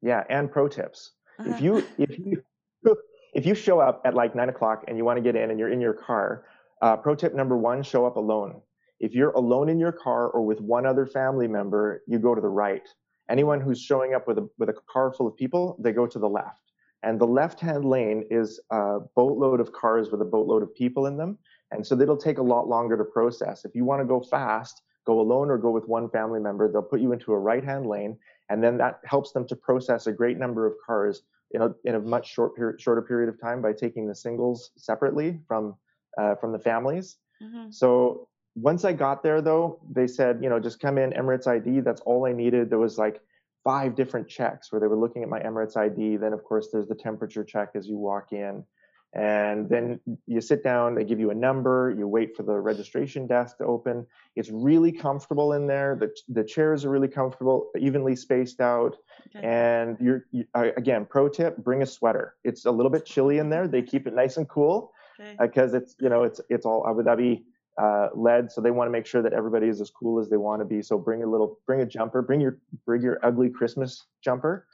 Yeah, 0.00 0.24
and 0.30 0.50
pro 0.50 0.68
tips. 0.68 1.12
If 1.38 1.60
you 1.60 1.84
if 1.98 2.18
you 2.18 2.42
if 3.34 3.46
you 3.46 3.54
show 3.54 3.80
up 3.80 4.02
at 4.04 4.14
like 4.14 4.34
nine 4.34 4.48
o'clock 4.48 4.84
and 4.88 4.96
you 4.96 5.04
want 5.04 5.18
to 5.18 5.22
get 5.22 5.36
in 5.36 5.50
and 5.50 5.58
you're 5.58 5.72
in 5.72 5.80
your 5.80 5.94
car, 5.94 6.44
uh, 6.80 6.96
pro 6.96 7.14
tip 7.14 7.34
number 7.34 7.56
one: 7.56 7.82
show 7.82 8.06
up 8.06 8.16
alone. 8.16 8.60
If 8.98 9.12
you're 9.12 9.30
alone 9.30 9.68
in 9.68 9.78
your 9.78 9.92
car 9.92 10.28
or 10.28 10.44
with 10.44 10.60
one 10.60 10.86
other 10.86 11.06
family 11.06 11.48
member, 11.48 12.02
you 12.06 12.18
go 12.18 12.34
to 12.34 12.40
the 12.40 12.48
right 12.48 12.86
anyone 13.28 13.60
who's 13.60 13.80
showing 13.80 14.14
up 14.14 14.26
with 14.26 14.38
a, 14.38 14.48
with 14.58 14.68
a 14.68 14.74
car 14.90 15.12
full 15.12 15.26
of 15.26 15.36
people, 15.36 15.76
they 15.78 15.92
go 15.92 16.06
to 16.06 16.18
the 16.18 16.28
left. 16.28 16.72
And 17.02 17.18
the 17.18 17.26
left 17.26 17.60
hand 17.60 17.84
lane 17.84 18.26
is 18.30 18.60
a 18.70 18.98
boatload 19.16 19.60
of 19.60 19.72
cars 19.72 20.10
with 20.10 20.20
a 20.20 20.24
boatload 20.24 20.62
of 20.62 20.74
people 20.74 21.06
in 21.06 21.16
them. 21.16 21.38
And 21.70 21.86
so 21.86 21.98
it'll 21.98 22.16
take 22.16 22.38
a 22.38 22.42
lot 22.42 22.68
longer 22.68 22.96
to 22.96 23.04
process. 23.04 23.64
If 23.64 23.74
you 23.74 23.84
want 23.84 24.00
to 24.02 24.06
go 24.06 24.20
fast, 24.20 24.82
go 25.06 25.20
alone 25.20 25.50
or 25.50 25.56
go 25.56 25.70
with 25.70 25.88
one 25.88 26.10
family 26.10 26.40
member, 26.40 26.70
they'll 26.70 26.82
put 26.82 27.00
you 27.00 27.12
into 27.12 27.32
a 27.32 27.38
right 27.38 27.64
hand 27.64 27.86
lane. 27.86 28.18
And 28.50 28.62
then 28.62 28.76
that 28.78 29.00
helps 29.04 29.32
them 29.32 29.46
to 29.48 29.56
process 29.56 30.08
a 30.08 30.12
great 30.12 30.36
number 30.36 30.66
of 30.66 30.74
cars 30.84 31.22
in 31.52 31.62
a, 31.62 31.70
in 31.84 31.94
a 31.94 32.00
much 32.00 32.32
short 32.32 32.54
period, 32.54 32.80
shorter 32.80 33.02
period 33.02 33.28
of 33.28 33.40
time 33.40 33.62
by 33.62 33.72
taking 33.72 34.06
the 34.06 34.14
singles 34.14 34.70
separately 34.76 35.40
from, 35.48 35.74
uh, 36.18 36.34
from 36.34 36.52
the 36.52 36.58
families. 36.58 37.16
Mm-hmm. 37.42 37.70
So 37.70 38.28
once 38.54 38.84
I 38.84 38.92
got 38.92 39.22
there, 39.22 39.40
though, 39.40 39.80
they 39.90 40.06
said, 40.06 40.40
you 40.42 40.48
know, 40.48 40.58
just 40.58 40.80
come 40.80 40.98
in 40.98 41.12
Emirates 41.12 41.46
ID. 41.46 41.80
That's 41.80 42.00
all 42.02 42.26
I 42.26 42.32
needed. 42.32 42.70
There 42.70 42.78
was 42.78 42.98
like 42.98 43.20
five 43.64 43.94
different 43.94 44.28
checks 44.28 44.72
where 44.72 44.80
they 44.80 44.86
were 44.86 44.96
looking 44.96 45.22
at 45.22 45.28
my 45.28 45.40
Emirates 45.40 45.76
ID. 45.76 46.16
Then, 46.16 46.32
of 46.32 46.42
course, 46.44 46.68
there's 46.72 46.88
the 46.88 46.94
temperature 46.94 47.44
check 47.44 47.70
as 47.74 47.86
you 47.86 47.96
walk 47.96 48.32
in. 48.32 48.64
And 49.12 49.68
then 49.68 49.98
you 50.28 50.40
sit 50.40 50.62
down, 50.62 50.94
they 50.94 51.02
give 51.02 51.18
you 51.18 51.30
a 51.30 51.34
number, 51.34 51.92
you 51.98 52.06
wait 52.06 52.36
for 52.36 52.44
the 52.44 52.52
registration 52.52 53.26
desk 53.26 53.58
to 53.58 53.64
open. 53.64 54.06
It's 54.36 54.50
really 54.50 54.92
comfortable 54.92 55.54
in 55.54 55.66
there. 55.66 55.96
The, 55.98 56.14
the 56.28 56.44
chairs 56.44 56.84
are 56.84 56.90
really 56.90 57.08
comfortable, 57.08 57.70
evenly 57.76 58.14
spaced 58.14 58.60
out. 58.60 58.96
Okay. 59.34 59.44
And 59.44 59.96
you're, 60.00 60.26
you, 60.30 60.44
again, 60.54 61.06
pro 61.06 61.28
tip, 61.28 61.56
bring 61.56 61.82
a 61.82 61.86
sweater. 61.86 62.36
It's 62.44 62.66
a 62.66 62.70
little 62.70 62.90
bit 62.90 63.04
chilly 63.04 63.38
in 63.38 63.50
there. 63.50 63.66
They 63.66 63.82
keep 63.82 64.06
it 64.06 64.14
nice 64.14 64.36
and 64.36 64.48
cool 64.48 64.92
because 65.40 65.74
okay. 65.74 65.78
uh, 65.78 65.80
it's, 65.80 65.96
you 65.98 66.08
know, 66.08 66.22
it's, 66.22 66.40
it's 66.48 66.64
all 66.64 66.86
Abu 66.88 67.02
Dhabi 67.02 67.42
uh, 67.78 68.08
led. 68.14 68.50
So 68.50 68.60
they 68.60 68.70
want 68.70 68.88
to 68.88 68.92
make 68.92 69.06
sure 69.06 69.22
that 69.22 69.32
everybody 69.32 69.68
is 69.68 69.80
as 69.80 69.90
cool 69.90 70.20
as 70.20 70.28
they 70.28 70.36
want 70.36 70.60
to 70.60 70.64
be. 70.64 70.82
So 70.82 70.98
bring 70.98 71.22
a 71.22 71.26
little, 71.26 71.58
bring 71.66 71.80
a 71.80 71.86
jumper, 71.86 72.22
bring 72.22 72.40
your, 72.40 72.58
bring 72.86 73.02
your 73.02 73.18
ugly 73.22 73.50
Christmas 73.50 74.06
jumper 74.22 74.66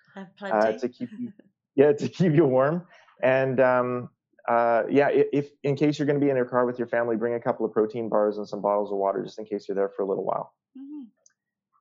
uh, 0.42 0.72
to 0.72 0.88
keep 0.88 1.10
you, 1.18 1.32
yeah, 1.76 1.92
to 1.92 2.08
keep 2.08 2.34
you 2.34 2.44
warm. 2.44 2.86
And 3.22 3.60
um, 3.60 4.10
uh, 4.48 4.84
yeah, 4.90 5.08
if 5.10 5.50
in 5.62 5.76
case 5.76 5.98
you're 5.98 6.06
going 6.06 6.18
to 6.18 6.24
be 6.24 6.30
in 6.30 6.36
your 6.36 6.46
car 6.46 6.66
with 6.66 6.78
your 6.78 6.88
family, 6.88 7.16
bring 7.16 7.34
a 7.34 7.40
couple 7.40 7.66
of 7.66 7.72
protein 7.72 8.08
bars 8.08 8.38
and 8.38 8.48
some 8.48 8.60
bottles 8.60 8.90
of 8.90 8.98
water 8.98 9.22
just 9.22 9.38
in 9.38 9.44
case 9.44 9.66
you're 9.68 9.74
there 9.74 9.88
for 9.88 10.02
a 10.02 10.06
little 10.06 10.24
while. 10.24 10.54
Mm-hmm. 10.76 11.02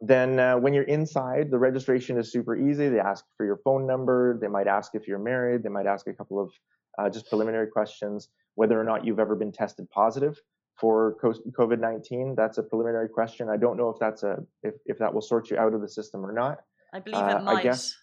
Then 0.02 0.40
uh, 0.40 0.58
when 0.58 0.74
you're 0.74 0.84
inside, 0.84 1.52
the 1.52 1.58
registration 1.58 2.18
is 2.18 2.32
super 2.32 2.56
easy. 2.56 2.90
They 2.90 3.00
ask 3.00 3.26
for 3.38 3.46
your 3.46 3.58
phone 3.58 3.88
number. 3.88 4.38
They 4.40 4.48
might 4.48 4.68
ask 4.68 4.96
if 4.96 5.08
you're 5.08 5.20
married. 5.20 5.64
They 5.64 5.70
might 5.70 5.86
ask 5.86 6.08
a 6.08 6.14
couple 6.14 6.40
of 6.40 6.52
uh, 6.98 7.10
just 7.10 7.30
preliminary 7.30 7.68
questions, 7.68 8.30
whether 8.56 8.80
or 8.80 8.84
not 8.84 9.06
you've 9.06 9.20
ever 9.20 9.36
been 9.36 9.52
tested 9.52 9.90
positive 9.90 10.40
for 10.80 11.16
COVID 11.22 11.80
nineteen. 11.80 12.36
That's 12.36 12.58
a 12.58 12.64
preliminary 12.64 13.10
question. 13.10 13.50
I 13.50 13.58
don't 13.58 13.78
know 13.78 13.90
if 13.90 14.00
that's 14.00 14.24
a 14.24 14.44
if, 14.64 14.76
if 14.86 14.98
that 15.00 15.14
will 15.14 15.22
sort 15.22 15.50
you 15.50 15.58
out 15.58 15.74
of 15.74 15.82
the 15.82 15.90
system 15.90 16.26
or 16.26 16.32
not. 16.32 16.60
I 16.94 17.00
believe 17.00 17.22
uh, 17.22 17.38
it 17.40 17.44
might. 17.44 17.60
I 17.60 17.64
guess 17.64 17.96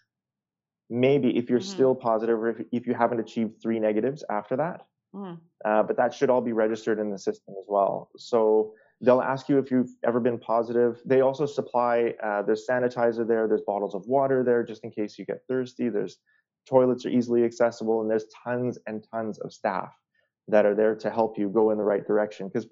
maybe 0.90 1.36
if 1.36 1.48
you're 1.48 1.58
mm-hmm. 1.58 1.68
still 1.68 1.94
positive 1.94 2.38
or 2.38 2.50
if, 2.50 2.66
if 2.72 2.86
you 2.86 2.94
haven't 2.94 3.20
achieved 3.20 3.62
three 3.62 3.78
negatives 3.78 4.24
after 4.30 4.56
that. 4.56 4.86
Mm. 5.14 5.38
Uh, 5.64 5.82
but 5.82 5.96
that 5.96 6.14
should 6.14 6.30
all 6.30 6.40
be 6.40 6.52
registered 6.52 6.98
in 6.98 7.10
the 7.10 7.18
system 7.18 7.54
as 7.58 7.66
well. 7.68 8.10
So 8.16 8.72
they'll 9.02 9.20
ask 9.20 9.48
you 9.48 9.58
if 9.58 9.70
you've 9.70 9.90
ever 10.04 10.20
been 10.20 10.38
positive. 10.38 11.00
They 11.04 11.20
also 11.20 11.44
supply 11.44 12.14
uh, 12.22 12.42
there's 12.42 12.66
sanitizer 12.68 13.26
there. 13.26 13.46
There's 13.46 13.62
bottles 13.62 13.94
of 13.94 14.06
water 14.06 14.42
there 14.42 14.62
just 14.62 14.84
in 14.84 14.90
case 14.90 15.18
you 15.18 15.26
get 15.26 15.40
thirsty. 15.48 15.88
There's 15.90 16.18
toilets 16.66 17.04
are 17.04 17.10
easily 17.10 17.44
accessible, 17.44 18.00
and 18.00 18.10
there's 18.10 18.26
tons 18.44 18.78
and 18.86 19.04
tons 19.12 19.38
of 19.38 19.52
staff 19.52 19.92
that 20.48 20.66
are 20.66 20.74
there 20.74 20.94
to 20.96 21.10
help 21.10 21.38
you 21.38 21.48
go 21.48 21.70
in 21.70 21.78
the 21.78 21.84
right 21.84 22.06
direction 22.06 22.48
because 22.48 22.68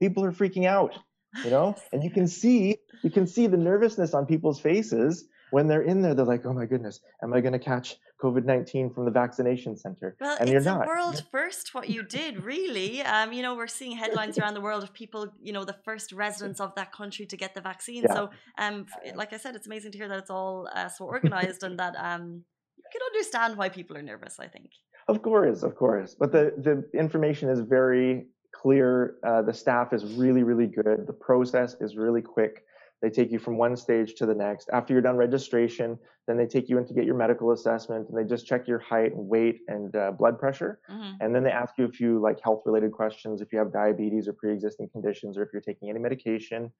people 0.00 0.24
are 0.24 0.32
freaking 0.32 0.66
out. 0.66 0.98
you 1.44 1.50
know 1.50 1.74
and 1.92 2.02
you 2.04 2.10
can 2.10 2.28
see 2.28 2.76
you 3.02 3.10
can 3.10 3.26
see 3.26 3.46
the 3.46 3.56
nervousness 3.56 4.14
on 4.14 4.24
people's 4.26 4.60
faces 4.60 5.26
when 5.50 5.66
they're 5.66 5.82
in 5.82 6.00
there 6.00 6.14
they're 6.14 6.24
like 6.24 6.46
oh 6.46 6.52
my 6.52 6.64
goodness 6.64 7.00
am 7.22 7.32
i 7.32 7.40
going 7.40 7.52
to 7.52 7.58
catch 7.58 7.96
covid-19 8.22 8.94
from 8.94 9.04
the 9.04 9.10
vaccination 9.10 9.76
center 9.76 10.16
Well, 10.20 10.36
and 10.38 10.48
it's 10.48 10.52
you're 10.52 10.60
a 10.62 10.78
not 10.78 10.86
world 10.86 11.24
first 11.32 11.74
what 11.74 11.90
you 11.90 12.02
did, 12.02 12.42
really. 12.44 13.02
Um, 13.02 13.32
you 13.32 13.42
know, 13.42 13.54
we're 13.54 13.66
seeing 13.66 13.96
headlines 13.96 14.38
around 14.38 14.54
the 14.54 14.60
world 14.60 14.82
of 14.82 14.92
people, 14.94 15.28
you 15.42 15.52
know, 15.52 15.64
the 15.64 15.76
first 15.84 16.12
residents 16.12 16.60
of 16.60 16.74
that 16.76 16.92
country 16.92 17.26
to 17.26 17.36
get 17.36 17.54
the 17.54 17.60
vaccine. 17.60 18.04
Yeah. 18.04 18.14
So, 18.14 18.30
um, 18.58 18.86
like 19.14 19.32
I 19.32 19.36
said, 19.36 19.56
it's 19.56 19.66
amazing 19.66 19.92
to 19.92 19.98
hear 19.98 20.08
that 20.08 20.18
it's 20.18 20.30
all 20.30 20.68
uh, 20.74 20.88
so 20.88 21.04
organized 21.04 21.62
and 21.64 21.78
that 21.78 21.94
um, 21.96 22.44
you 22.78 22.84
can 22.92 23.02
understand 23.12 23.56
why 23.56 23.68
people 23.68 23.96
are 23.96 24.02
nervous. 24.02 24.38
I 24.38 24.46
think. 24.46 24.70
Of 25.08 25.22
course, 25.22 25.62
of 25.62 25.76
course. 25.76 26.14
But 26.18 26.32
the, 26.32 26.52
the 26.56 26.98
information 26.98 27.48
is 27.48 27.60
very 27.60 28.26
clear. 28.52 29.16
Uh, 29.26 29.42
the 29.42 29.52
staff 29.52 29.92
is 29.92 30.04
really, 30.14 30.42
really 30.42 30.66
good. 30.66 31.06
The 31.06 31.12
process 31.12 31.76
is 31.80 31.96
really 31.96 32.22
quick. 32.22 32.64
They 33.02 33.10
take 33.10 33.30
you 33.30 33.38
from 33.38 33.58
one 33.58 33.76
stage 33.76 34.14
to 34.14 34.24
the 34.24 34.34
next. 34.34 34.70
After 34.72 34.94
you're 34.94 35.02
done 35.02 35.18
registration, 35.18 35.98
then 36.26 36.38
they 36.38 36.46
take 36.46 36.70
you 36.70 36.78
in 36.78 36.86
to 36.86 36.94
get 36.94 37.04
your 37.04 37.16
medical 37.16 37.52
assessment 37.52 38.08
and 38.08 38.16
they 38.16 38.24
just 38.24 38.46
check 38.46 38.66
your 38.66 38.78
height 38.78 39.12
and 39.12 39.28
weight 39.28 39.60
and 39.68 39.94
uh, 39.94 40.12
blood 40.12 40.38
pressure. 40.38 40.80
hmm 40.88 41.12
And 41.20 41.34
then 41.34 41.44
they 41.44 41.50
ask 41.50 41.76
you 41.76 41.84
a 41.84 41.90
few 41.90 42.18
like 42.18 42.40
health 42.40 42.62
related 42.64 42.92
questions 42.92 43.42
if 43.42 43.52
you 43.52 43.58
have 43.58 43.72
diabetes 43.72 44.26
or 44.26 44.32
pre 44.32 44.52
existing 44.54 44.88
conditions 44.88 45.36
or 45.36 45.42
if 45.42 45.50
you're 45.52 45.60
taking 45.60 45.90
any 45.90 45.98
medication. 45.98 46.72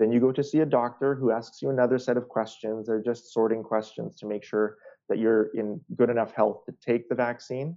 Then 0.00 0.10
you 0.10 0.20
go 0.20 0.32
to 0.32 0.42
see 0.42 0.60
a 0.60 0.66
doctor 0.66 1.14
who 1.14 1.30
asks 1.30 1.62
you 1.62 1.70
another 1.70 1.98
set 1.98 2.16
of 2.16 2.28
questions. 2.28 2.86
They're 2.86 3.02
just 3.02 3.32
sorting 3.32 3.62
questions 3.62 4.16
to 4.16 4.26
make 4.26 4.44
sure 4.44 4.78
that 5.08 5.18
you're 5.18 5.44
in 5.54 5.80
good 5.96 6.10
enough 6.10 6.32
health 6.32 6.64
to 6.66 6.72
take 6.84 7.08
the 7.08 7.14
vaccine. 7.14 7.76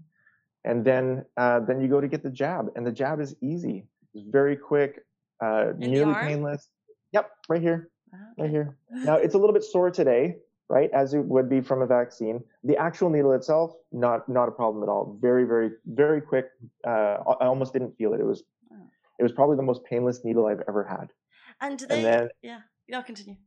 And 0.63 0.85
then, 0.85 1.25
uh, 1.37 1.59
then 1.61 1.81
you 1.81 1.87
go 1.87 1.99
to 1.99 2.07
get 2.07 2.21
the 2.23 2.29
jab, 2.29 2.67
and 2.75 2.85
the 2.85 2.91
jab 2.91 3.19
is 3.19 3.35
easy. 3.41 3.87
It's 4.13 4.25
very 4.29 4.55
quick, 4.55 5.03
uh, 5.43 5.73
nearly 5.77 6.13
painless. 6.13 6.69
Yep, 7.13 7.31
right 7.49 7.61
here, 7.61 7.89
Okay. 8.13 8.41
right 8.43 8.49
here. 8.49 8.77
Now 8.91 9.15
it's 9.15 9.33
a 9.33 9.37
little 9.37 9.53
bit 9.53 9.63
sore 9.63 9.89
today, 9.89 10.37
right, 10.69 10.91
as 10.91 11.13
it 11.15 11.19
would 11.25 11.49
be 11.49 11.61
from 11.61 11.81
a 11.81 11.87
vaccine. 11.87 12.43
The 12.63 12.77
actual 12.77 13.09
needle 13.09 13.31
itself, 13.33 13.73
not 13.91 14.29
not 14.29 14.47
a 14.49 14.51
problem 14.51 14.83
at 14.83 14.89
all. 14.89 15.17
Very, 15.19 15.45
very, 15.45 15.71
very 15.87 16.21
quick. 16.21 16.51
Uh, 16.85 17.17
I 17.41 17.45
almost 17.47 17.73
didn't 17.73 17.97
feel 17.97 18.13
it. 18.13 18.19
It 18.19 18.25
was, 18.25 18.43
Oh. 18.71 18.75
it 19.19 19.23
was 19.23 19.31
probably 19.31 19.55
the 19.57 19.63
most 19.63 19.83
painless 19.83 20.23
needle 20.23 20.45
I've 20.45 20.63
ever 20.67 20.83
had. 20.83 21.11
And 21.59 21.79
they? 21.79 21.95
And 21.95 22.05
then 22.05 22.29
yeah. 22.43 22.61
No, 22.87 23.01
continue. 23.01 23.37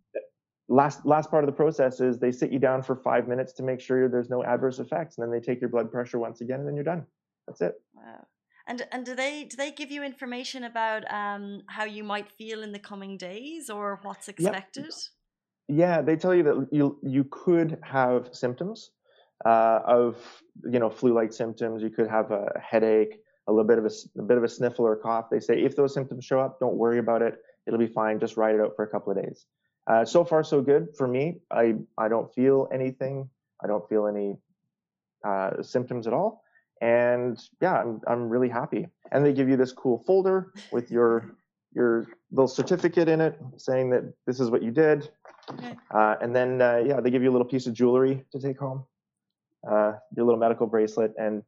Last 0.68 1.04
last 1.04 1.30
part 1.30 1.44
of 1.44 1.47
the 1.47 1.56
process 1.56 2.00
is 2.00 2.18
they 2.18 2.33
sit 2.33 2.50
you 2.50 2.59
down 2.59 2.83
for 2.83 2.97
five 2.97 3.28
minutes 3.28 3.52
to 3.54 3.62
make 3.62 3.80
sure 3.80 4.09
there's 4.09 4.30
no 4.30 4.42
adverse 4.44 4.78
effects, 4.78 5.18
and 5.18 5.25
then 5.25 5.30
they 5.30 5.44
take 5.44 5.61
your 5.61 5.71
blood 5.71 5.90
pressure 5.90 6.18
once 6.18 6.40
again, 6.40 6.61
and 6.61 6.68
then 6.68 6.75
you're 6.75 6.85
done. 6.85 7.04
That's 7.47 7.61
it. 7.61 7.75
Wow. 7.94 8.26
And 8.66 8.87
and 8.92 9.04
do 9.04 9.14
they 9.14 9.44
do 9.44 9.56
they 9.56 9.71
give 9.71 9.90
you 9.90 10.02
information 10.02 10.64
about 10.64 11.04
um 11.12 11.62
how 11.68 11.85
you 11.85 12.02
might 12.02 12.30
feel 12.33 12.62
in 12.62 12.73
the 12.73 12.78
coming 12.78 13.18
days 13.18 13.68
or 13.68 14.00
what's 14.02 14.28
expected? 14.28 14.90
Yeah, 15.68 16.02
they 16.02 16.16
tell 16.16 16.35
you 16.35 16.42
that 16.44 16.68
you 16.73 16.99
you 17.02 17.25
could 17.25 17.78
have 17.83 18.30
symptoms 18.33 18.90
uh, 19.44 19.80
of 19.87 20.16
you 20.71 20.78
know 20.78 20.88
flu-like 20.88 21.33
symptoms. 21.33 21.83
You 21.83 21.90
could 21.90 22.09
have 22.09 22.30
a 22.30 22.59
headache, 22.59 23.16
a 23.49 23.52
little 23.52 23.66
bit 23.66 23.78
of 23.78 23.85
a, 23.85 23.90
a 24.18 24.23
bit 24.23 24.38
of 24.38 24.44
a 24.44 24.49
sniffle 24.49 24.87
or 24.87 24.97
cough. 24.97 25.26
They 25.30 25.40
say 25.40 25.62
if 25.62 25.76
those 25.76 25.92
symptoms 25.92 26.25
show 26.25 26.40
up, 26.40 26.59
don't 26.59 26.76
worry 26.76 26.99
about 26.99 27.21
it. 27.21 27.38
It'll 27.66 27.78
be 27.78 27.87
fine. 27.87 28.18
Just 28.18 28.37
ride 28.37 28.54
it 28.54 28.61
out 28.61 28.73
for 28.76 28.85
a 28.85 28.88
couple 28.88 29.12
of 29.12 29.23
days. 29.23 29.47
Uh, 29.87 30.05
so 30.05 30.25
far, 30.25 30.43
so 30.43 30.62
good 30.62 30.88
for 30.97 31.07
me. 31.07 31.41
I 31.50 31.75
I 31.99 32.09
don't 32.09 32.33
feel 32.35 32.69
anything. 32.73 33.29
I 33.62 33.67
don't 33.67 33.87
feel 33.88 34.07
any 34.07 34.37
uh, 35.26 35.62
symptoms 35.62 36.07
at 36.07 36.12
all. 36.12 36.43
And 36.81 37.38
yeah, 37.61 37.75
I'm 37.81 38.00
I'm 38.07 38.29
really 38.29 38.49
happy. 38.49 38.88
And 39.12 39.25
they 39.25 39.33
give 39.33 39.49
you 39.49 39.57
this 39.57 39.73
cool 39.73 40.03
folder 40.07 40.53
with 40.73 40.91
your 40.91 41.37
your 41.75 42.07
little 42.31 42.49
certificate 42.49 43.09
in 43.09 43.21
it 43.21 43.38
saying 43.57 43.91
that 43.91 44.05
this 44.26 44.41
is 44.41 44.50
what 44.50 44.62
you 44.62 44.71
did. 44.71 45.11
Okay. 45.50 45.76
Uh, 45.91 46.14
and 46.23 46.35
then, 46.35 46.62
uh, 46.62 46.83
yeah, 46.87 47.00
they 47.00 47.11
give 47.11 47.23
you 47.23 47.31
a 47.31 47.35
little 47.35 47.47
piece 47.47 47.67
of 47.67 47.75
jewelry 47.75 48.25
to 48.33 48.41
take 48.41 48.59
home, 48.59 48.85
uh, 49.69 49.93
your 50.17 50.25
little 50.25 50.39
medical 50.41 50.67
bracelet, 50.67 51.13
and 51.19 51.43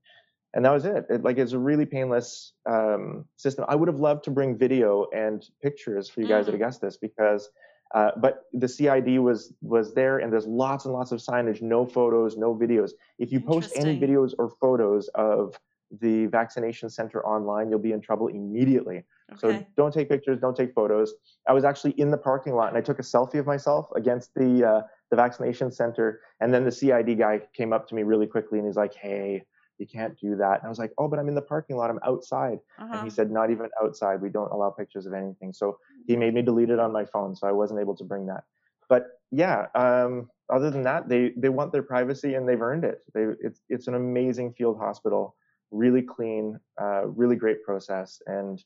and 0.53 0.65
that 0.65 0.73
was 0.73 0.85
it. 0.85 1.07
it 1.11 1.23
like 1.23 1.39
it's 1.39 1.53
a 1.53 1.59
really 1.59 1.87
painless 1.87 2.53
um, 2.67 3.25
system. 3.37 3.65
I 3.69 3.75
would 3.75 3.89
have 3.89 3.99
loved 4.01 4.25
to 4.25 4.31
bring 4.31 4.57
video 4.57 5.07
and 5.15 5.45
pictures 5.63 6.09
for 6.09 6.21
you 6.21 6.29
guys 6.29 6.49
at 6.49 6.53
Mm. 6.55 6.57
Augustus 6.57 6.97
because, 6.97 7.51
uh, 7.95 8.11
but 8.17 8.45
the 8.53 8.69
CID 8.69 9.19
was 9.21 9.53
was 9.63 9.95
there, 9.95 10.19
and 10.19 10.33
there's 10.33 10.47
lots 10.47 10.85
and 10.85 10.95
lots 10.95 11.13
of 11.13 11.21
signage, 11.21 11.63
no 11.63 11.87
photos, 11.87 12.37
no 12.37 12.55
videos. 12.55 12.93
If 13.19 13.33
you 13.33 13.41
post 13.41 13.73
any 13.77 13.99
videos 13.99 14.33
or 14.39 14.51
photos 14.61 15.09
of 15.15 15.59
the 16.01 16.27
vaccination 16.27 16.91
center 16.91 17.25
online, 17.25 17.71
you'll 17.71 17.79
be 17.79 17.93
in 17.93 18.01
trouble 18.01 18.27
immediately. 18.27 19.05
So 19.39 19.65
don't 19.77 19.93
take 19.93 20.09
pictures, 20.09 20.39
don't 20.41 20.57
take 20.57 20.73
photos. 20.73 21.15
I 21.49 21.53
was 21.53 21.65
actually 21.65 21.93
in 21.93 22.11
the 22.11 22.17
parking 22.17 22.55
lot 22.55 22.69
and 22.69 22.77
I 22.77 22.81
took 22.81 22.99
a 22.99 23.03
selfie 23.03 23.39
of 23.39 23.47
myself 23.47 23.89
against 23.97 24.35
the 24.35 24.65
uh, 24.65 24.81
the 25.11 25.17
vaccination 25.17 25.71
center, 25.71 26.21
and 26.41 26.53
then 26.53 26.65
the 26.65 26.73
CID 26.73 27.19
guy 27.19 27.41
came 27.55 27.73
up 27.73 27.89
to 27.89 27.95
me 27.95 28.03
really 28.03 28.27
quickly 28.27 28.59
and 28.59 28.67
he's 28.67 28.77
like, 28.77 28.95
"Hey, 28.95 29.45
you 29.79 29.87
can't 29.87 30.19
do 30.19 30.37
that." 30.37 30.59
And 30.59 30.65
I 30.67 30.69
was 30.69 30.79
like, 30.79 30.93
"Oh, 30.99 31.09
but 31.09 31.19
I'm 31.19 31.29
in 31.29 31.35
the 31.35 31.43
parking 31.43 31.77
lot. 31.77 31.91
I'm 31.91 32.01
outside." 32.05 32.59
And 32.93 33.03
Uh-huh. 33.03 33.05
he 33.05 33.11
said, 33.11 33.31
"Not 33.31 33.51
even 33.51 33.69
outside. 33.83 34.23
We 34.23 34.31
don't 34.31 34.51
allow 34.53 34.71
pictures 34.71 35.07
of 35.07 35.13
anything." 35.13 35.53
So 35.53 35.79
he 36.07 36.17
made 36.17 36.35
me 36.35 36.43
delete 36.43 36.71
it 36.71 36.79
on 36.79 36.93
my 36.93 37.05
phone, 37.05 37.35
so 37.37 37.47
I 37.47 37.53
wasn't 37.53 37.81
able 37.81 37.97
to 37.97 38.05
bring 38.05 38.27
that. 38.27 38.45
But 38.89 39.21
yeah, 39.31 39.67
um, 39.75 40.31
other 40.49 40.71
than 40.71 40.83
that, 40.85 41.09
they 41.09 41.31
they 41.37 41.49
want 41.49 41.73
their 41.73 41.83
privacy 41.83 42.35
and 42.35 42.49
they've 42.49 42.63
earned 42.63 42.85
it. 42.85 43.03
They 43.15 43.25
it's 43.41 43.63
it's 43.69 43.89
an 43.89 43.95
amazing 43.95 44.53
field 44.55 44.79
hospital, 44.79 45.37
really 45.71 46.03
clean, 46.03 46.61
uh, 46.81 47.07
really 47.09 47.37
great 47.37 47.63
process, 47.65 48.21
and 48.27 48.65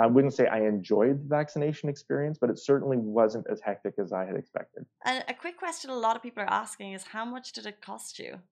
I 0.00 0.06
wouldn't 0.06 0.34
say 0.34 0.46
I 0.46 0.60
enjoyed 0.60 1.24
the 1.24 1.28
vaccination 1.28 1.88
experience, 1.88 2.38
but 2.38 2.50
it 2.50 2.58
certainly 2.58 2.96
wasn't 2.98 3.46
as 3.50 3.60
hectic 3.60 3.94
as 3.98 4.12
I 4.12 4.24
had 4.24 4.36
expected. 4.36 4.86
And 5.04 5.24
a 5.28 5.34
quick 5.34 5.58
question 5.58 5.90
a 5.90 5.96
lot 5.96 6.16
of 6.16 6.22
people 6.22 6.42
are 6.42 6.50
asking 6.50 6.92
is 6.92 7.04
how 7.08 7.24
much 7.24 7.52
did 7.52 7.66
it 7.66 7.80
cost 7.80 8.18
you? 8.18 8.42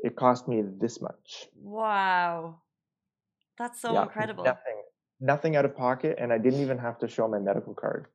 It 0.00 0.16
cost 0.16 0.48
me 0.48 0.62
this 0.62 1.00
much. 1.00 1.48
Wow. 1.62 2.60
That's 3.56 3.80
so 3.80 3.94
Yeah, 3.94 4.02
incredible. 4.02 4.44
Nothing, 4.44 4.82
nothing 5.20 5.56
out 5.56 5.64
of 5.64 5.76
pocket, 5.76 6.16
and 6.18 6.32
I 6.32 6.38
didn't 6.38 6.60
even 6.60 6.78
have 6.78 6.98
to 6.98 7.08
show 7.08 7.28
my 7.28 7.38
medical 7.38 7.74
card. 7.74 8.06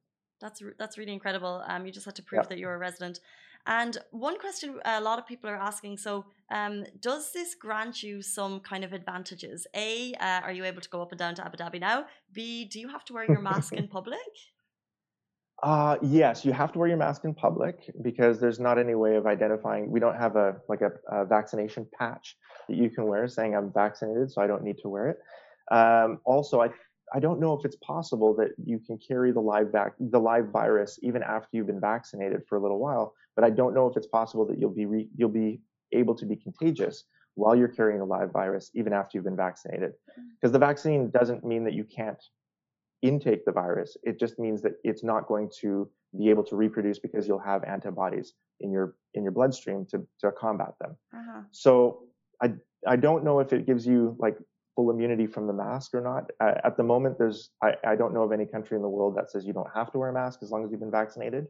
That's 0.41 0.61
that's 0.77 0.97
really 0.97 1.13
incredible. 1.13 1.63
Um, 1.67 1.85
you 1.85 1.91
just 1.91 2.05
had 2.05 2.15
to 2.15 2.23
prove 2.23 2.43
Yeah. 2.43 2.47
that 2.49 2.57
you're 2.59 2.73
a 2.73 2.77
resident. 2.77 3.19
And 3.65 3.97
one 4.11 4.39
question 4.39 4.79
a 4.85 5.01
lot 5.01 5.19
of 5.19 5.25
people 5.27 5.49
are 5.49 5.55
asking: 5.55 5.97
so, 5.97 6.25
um, 6.49 6.85
does 6.99 7.33
this 7.33 7.55
grant 7.55 8.03
you 8.03 8.21
some 8.21 8.59
kind 8.61 8.83
of 8.83 8.93
advantages? 8.93 9.67
A, 9.75 10.13
uh, 10.13 10.41
are 10.41 10.51
you 10.53 10.63
able 10.65 10.81
to 10.81 10.89
go 10.89 11.01
up 11.01 11.11
and 11.11 11.19
down 11.19 11.35
to 11.35 11.45
Abu 11.45 11.57
Dhabi 11.57 11.79
now? 11.79 12.07
B, 12.31 12.65
do 12.65 12.79
you 12.79 12.87
have 12.89 13.03
to 13.05 13.13
wear 13.13 13.25
your 13.25 13.39
mask 13.41 13.75
in 13.75 13.87
public? 13.97 14.19
Uh, 15.61 15.97
yes, 16.01 16.45
you 16.45 16.53
have 16.53 16.71
to 16.71 16.79
wear 16.79 16.87
your 16.87 16.97
mask 16.97 17.25
in 17.25 17.33
public 17.33 17.91
because 18.01 18.39
there's 18.39 18.59
not 18.59 18.77
any 18.77 18.95
way 18.95 19.15
of 19.15 19.25
identifying. 19.25 19.91
We 19.91 19.99
don't 19.99 20.15
have 20.15 20.35
a 20.35 20.55
like 20.69 20.81
a, 20.81 20.91
a 21.11 21.25
vaccination 21.25 21.85
patch 21.97 22.37
that 22.69 22.77
you 22.77 22.89
can 22.89 23.05
wear 23.07 23.27
saying 23.27 23.55
I'm 23.55 23.71
vaccinated, 23.73 24.31
so 24.31 24.41
I 24.41 24.47
don't 24.47 24.63
need 24.63 24.77
to 24.83 24.89
wear 24.89 25.09
it. 25.09 25.17
Um, 25.71 26.19
also, 26.23 26.61
I 26.61 26.69
I 27.13 27.19
don't 27.19 27.39
know 27.39 27.53
if 27.53 27.65
it's 27.65 27.75
possible 27.77 28.35
that 28.35 28.51
you 28.63 28.79
can 28.79 28.97
carry 29.05 29.31
the 29.31 29.41
live 29.41 29.71
vac- 29.71 29.95
the 29.99 30.19
live 30.19 30.49
virus 30.49 30.99
even 31.03 31.23
after 31.23 31.49
you've 31.51 31.67
been 31.67 31.81
vaccinated 31.81 32.43
for 32.47 32.57
a 32.57 32.61
little 32.61 32.79
while. 32.79 33.13
But 33.35 33.43
I 33.43 33.49
don't 33.49 33.73
know 33.73 33.87
if 33.87 33.97
it's 33.97 34.07
possible 34.07 34.45
that 34.47 34.59
you'll 34.59 34.69
be 34.69 34.85
re- 34.85 35.09
you'll 35.17 35.29
be 35.29 35.61
able 35.91 36.15
to 36.15 36.25
be 36.25 36.37
contagious 36.37 37.03
while 37.35 37.55
you're 37.55 37.67
carrying 37.67 37.99
the 37.99 38.05
live 38.05 38.31
virus 38.31 38.69
even 38.75 38.93
after 38.93 39.17
you've 39.17 39.25
been 39.25 39.35
vaccinated. 39.35 39.93
Because 40.35 40.51
the 40.51 40.59
vaccine 40.59 41.09
doesn't 41.09 41.43
mean 41.43 41.63
that 41.65 41.73
you 41.73 41.83
can't 41.83 42.21
intake 43.01 43.45
the 43.45 43.51
virus. 43.51 43.97
It 44.03 44.19
just 44.19 44.39
means 44.39 44.61
that 44.61 44.73
it's 44.83 45.03
not 45.03 45.27
going 45.27 45.49
to 45.61 45.89
be 46.17 46.29
able 46.29 46.43
to 46.43 46.55
reproduce 46.55 46.99
because 46.99 47.27
you'll 47.27 47.39
have 47.39 47.63
antibodies 47.63 48.33
in 48.59 48.71
your 48.71 48.95
in 49.13 49.23
your 49.23 49.31
bloodstream 49.31 49.85
to 49.91 50.05
to 50.19 50.31
combat 50.31 50.73
them. 50.79 50.97
Uh-huh. 51.13 51.41
So 51.51 52.03
I 52.41 52.53
I 52.87 52.95
don't 52.95 53.23
know 53.23 53.39
if 53.39 53.53
it 53.53 53.65
gives 53.65 53.85
you 53.85 54.15
like 54.19 54.37
full 54.75 54.91
immunity 54.91 55.27
from 55.27 55.47
the 55.47 55.53
mask 55.53 55.93
or 55.93 56.01
not. 56.01 56.29
Uh, 56.39 56.53
at 56.63 56.77
the 56.77 56.83
moment, 56.83 57.17
there's 57.17 57.49
I, 57.61 57.75
I 57.85 57.95
don't 57.95 58.13
know 58.13 58.23
of 58.23 58.31
any 58.31 58.45
country 58.45 58.75
in 58.75 58.81
the 58.81 58.89
world 58.89 59.15
that 59.17 59.29
says 59.29 59.45
you 59.45 59.53
don't 59.53 59.69
have 59.73 59.91
to 59.91 59.97
wear 59.97 60.09
a 60.09 60.13
mask 60.13 60.39
as 60.41 60.51
long 60.51 60.63
as 60.63 60.71
you've 60.71 60.79
been 60.79 60.91
vaccinated. 60.91 61.47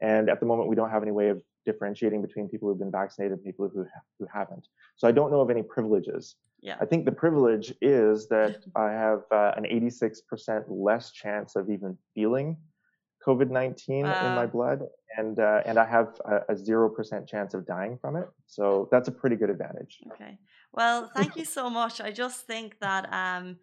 And 0.00 0.28
at 0.28 0.38
the 0.38 0.46
moment, 0.46 0.68
we 0.68 0.76
don't 0.76 0.90
have 0.90 1.02
any 1.02 1.10
way 1.12 1.28
of 1.28 1.42
differentiating 1.66 2.22
between 2.22 2.48
people 2.48 2.68
who've 2.68 2.78
been 2.78 2.90
vaccinated 2.90 3.32
and 3.36 3.44
people 3.44 3.68
who 3.68 3.84
who 4.18 4.26
haven't. 4.32 4.66
So 4.96 5.08
I 5.08 5.12
don't 5.12 5.30
know 5.30 5.40
of 5.40 5.50
any 5.50 5.62
privileges. 5.62 6.36
Yeah. 6.60 6.76
I 6.80 6.86
think 6.86 7.04
the 7.04 7.12
privilege 7.12 7.72
is 7.80 8.28
that 8.28 8.64
I 8.74 8.90
have 8.90 9.22
uh, 9.30 9.52
an 9.56 9.64
86% 9.64 10.64
less 10.68 11.12
chance 11.12 11.56
of 11.56 11.70
even 11.70 11.96
feeling 12.14 12.56
COVID 13.26 13.50
19 13.50 14.06
in 14.06 14.34
my 14.34 14.46
blood, 14.46 14.82
and 15.16 15.38
uh, 15.38 15.62
and 15.66 15.78
I 15.78 15.84
have 15.84 16.20
a, 16.24 16.52
a 16.52 16.54
0% 16.54 17.28
chance 17.28 17.54
of 17.54 17.66
dying 17.66 17.98
from 18.00 18.16
it. 18.16 18.28
So 18.46 18.88
that's 18.90 19.08
a 19.08 19.12
pretty 19.12 19.36
good 19.36 19.50
advantage. 19.50 20.00
Okay. 20.12 20.38
Well, 20.72 21.10
thank 21.16 21.36
you 21.36 21.44
so 21.44 21.68
much. 21.68 22.00
I 22.00 22.10
just 22.10 22.46
think 22.46 22.78
that 22.80 23.12
um, 23.12 23.58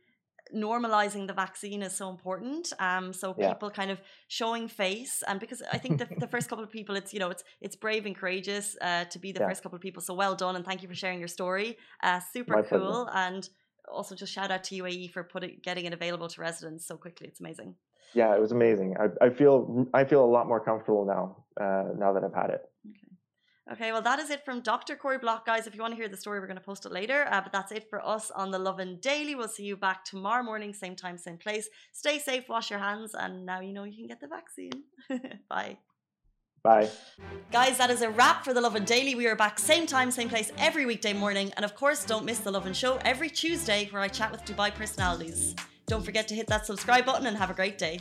normalizing 0.54 1.28
the 1.28 1.34
vaccine 1.34 1.82
is 1.84 1.96
so 1.96 2.10
important. 2.10 2.74
Um, 2.80 3.14
so 3.14 3.34
Yeah. 3.38 3.54
people 3.54 3.70
kind 3.72 3.92
of 3.92 4.00
showing 4.28 4.68
face, 4.68 5.24
and 5.28 5.40
because 5.40 5.62
I 5.72 5.78
think 5.78 5.98
the, 6.00 6.08
the 6.20 6.28
first 6.28 6.50
couple 6.50 6.64
of 6.64 6.72
people, 6.72 6.96
it's 6.96 7.14
you 7.14 7.20
know, 7.20 7.30
it's 7.30 7.44
it's 7.62 7.76
brave 7.76 8.06
and 8.06 8.16
courageous 8.16 8.78
uh, 8.82 9.06
to 9.06 9.20
be 9.20 9.32
the 9.32 9.40
Yeah. 9.40 9.50
first 9.50 9.64
couple 9.64 9.76
of 9.76 9.82
people. 9.82 10.02
So 10.02 10.14
well 10.14 10.36
done, 10.36 10.56
and 10.56 10.66
thank 10.66 10.82
you 10.82 10.88
for 10.88 10.96
sharing 10.96 11.20
your 11.20 11.28
story. 11.28 11.78
Uh, 12.04 12.20
super 12.20 12.54
My 12.56 12.62
pleasure. 12.62 12.80
cool, 12.80 13.10
and 13.14 13.48
also 13.88 14.16
just 14.16 14.34
shout 14.34 14.52
out 14.52 14.64
to 14.66 14.76
UAE 14.76 15.12
for 15.12 15.24
putting 15.24 15.60
getting 15.64 15.86
it 15.86 15.94
available 15.94 16.28
to 16.28 16.42
residents 16.42 16.86
so 16.88 16.98
quickly. 16.98 17.28
It's 17.28 17.40
amazing. 17.40 17.76
yeah, 18.14 18.36
it 18.36 18.40
was 18.42 18.52
amazing. 18.52 18.96
I, 18.98 19.26
I 19.26 19.30
feel 19.30 19.88
I 19.94 20.06
feel 20.06 20.24
a 20.24 20.32
lot 20.38 20.48
more 20.48 20.60
comfortable 20.64 21.06
now 21.06 21.46
uh, 21.60 21.90
now 21.98 22.14
that 22.14 22.24
I've 22.24 22.34
had 22.34 22.50
it. 22.52 22.62
Okay. 22.90 23.15
Okay, 23.72 23.92
well, 23.92 24.02
that 24.04 24.20
is 24.20 24.30
it 24.30 24.46
from 24.46 24.62
Dr. 24.62 24.96
Corey 24.96 25.18
Block, 25.18 25.44
guys. 25.44 25.66
If 25.66 25.74
you 25.74 25.82
want 25.82 25.94
to 25.94 25.96
hear 25.96 26.08
the 26.08 26.16
story, 26.16 26.40
we're 26.40 26.46
going 26.46 26.58
to 26.58 26.64
post 26.64 26.86
it 26.86 26.92
later. 26.92 27.26
Uh, 27.32 27.42
but 27.42 27.52
that's 27.52 27.72
it 27.72 27.90
for 27.90 28.06
us 28.06 28.30
on 28.30 28.52
the 28.52 28.60
Lovin 28.60 29.00
Daily. 29.02 29.34
We'll 29.34 29.48
see 29.48 29.64
you 29.64 29.76
back 29.76 30.06
tomorrow 30.06 30.44
morning, 30.44 30.72
same 30.72 30.96
time, 30.96 31.18
same 31.18 31.38
place. 31.38 31.68
Stay 31.92 32.20
safe, 32.20 32.48
wash 32.48 32.70
your 32.70 32.78
hands, 32.78 33.16
and 33.16 33.44
now 33.44 33.62
you 33.62 33.74
know 33.74 33.84
you 33.84 33.96
can 33.96 34.06
get 34.06 34.22
the 34.22 34.28
vaccine. 34.28 34.84
Bye. 35.50 35.78
Bye. 36.62 36.90
Guys, 37.52 37.80
that 37.80 37.90
is 37.90 38.04
a 38.04 38.10
wrap 38.10 38.46
for 38.46 38.54
the 38.54 38.62
Lovin 38.62 38.86
Daily. 38.86 39.16
We 39.16 39.26
are 39.26 39.36
back 39.36 39.58
same 39.58 39.88
time, 39.88 40.12
same 40.12 40.30
place 40.30 40.52
every 40.60 40.86
weekday 40.86 41.14
morning. 41.14 41.52
And 41.56 41.66
of 41.66 41.76
course, 41.76 42.06
don't 42.06 42.26
miss 42.26 42.40
the 42.40 42.52
Lovin 42.52 42.74
Show 42.74 42.98
every 42.98 43.30
Tuesday 43.32 43.88
where 43.92 44.02
I 44.02 44.08
chat 44.08 44.32
with 44.32 44.46
Dubai 44.46 44.74
personalities. 44.74 45.56
Don't 45.88 46.06
forget 46.06 46.28
to 46.28 46.36
hit 46.36 46.48
that 46.48 46.68
subscribe 46.68 47.06
button 47.06 47.26
and 47.26 47.38
have 47.38 47.50
a 47.50 47.56
great 47.56 47.80
day. 47.80 48.00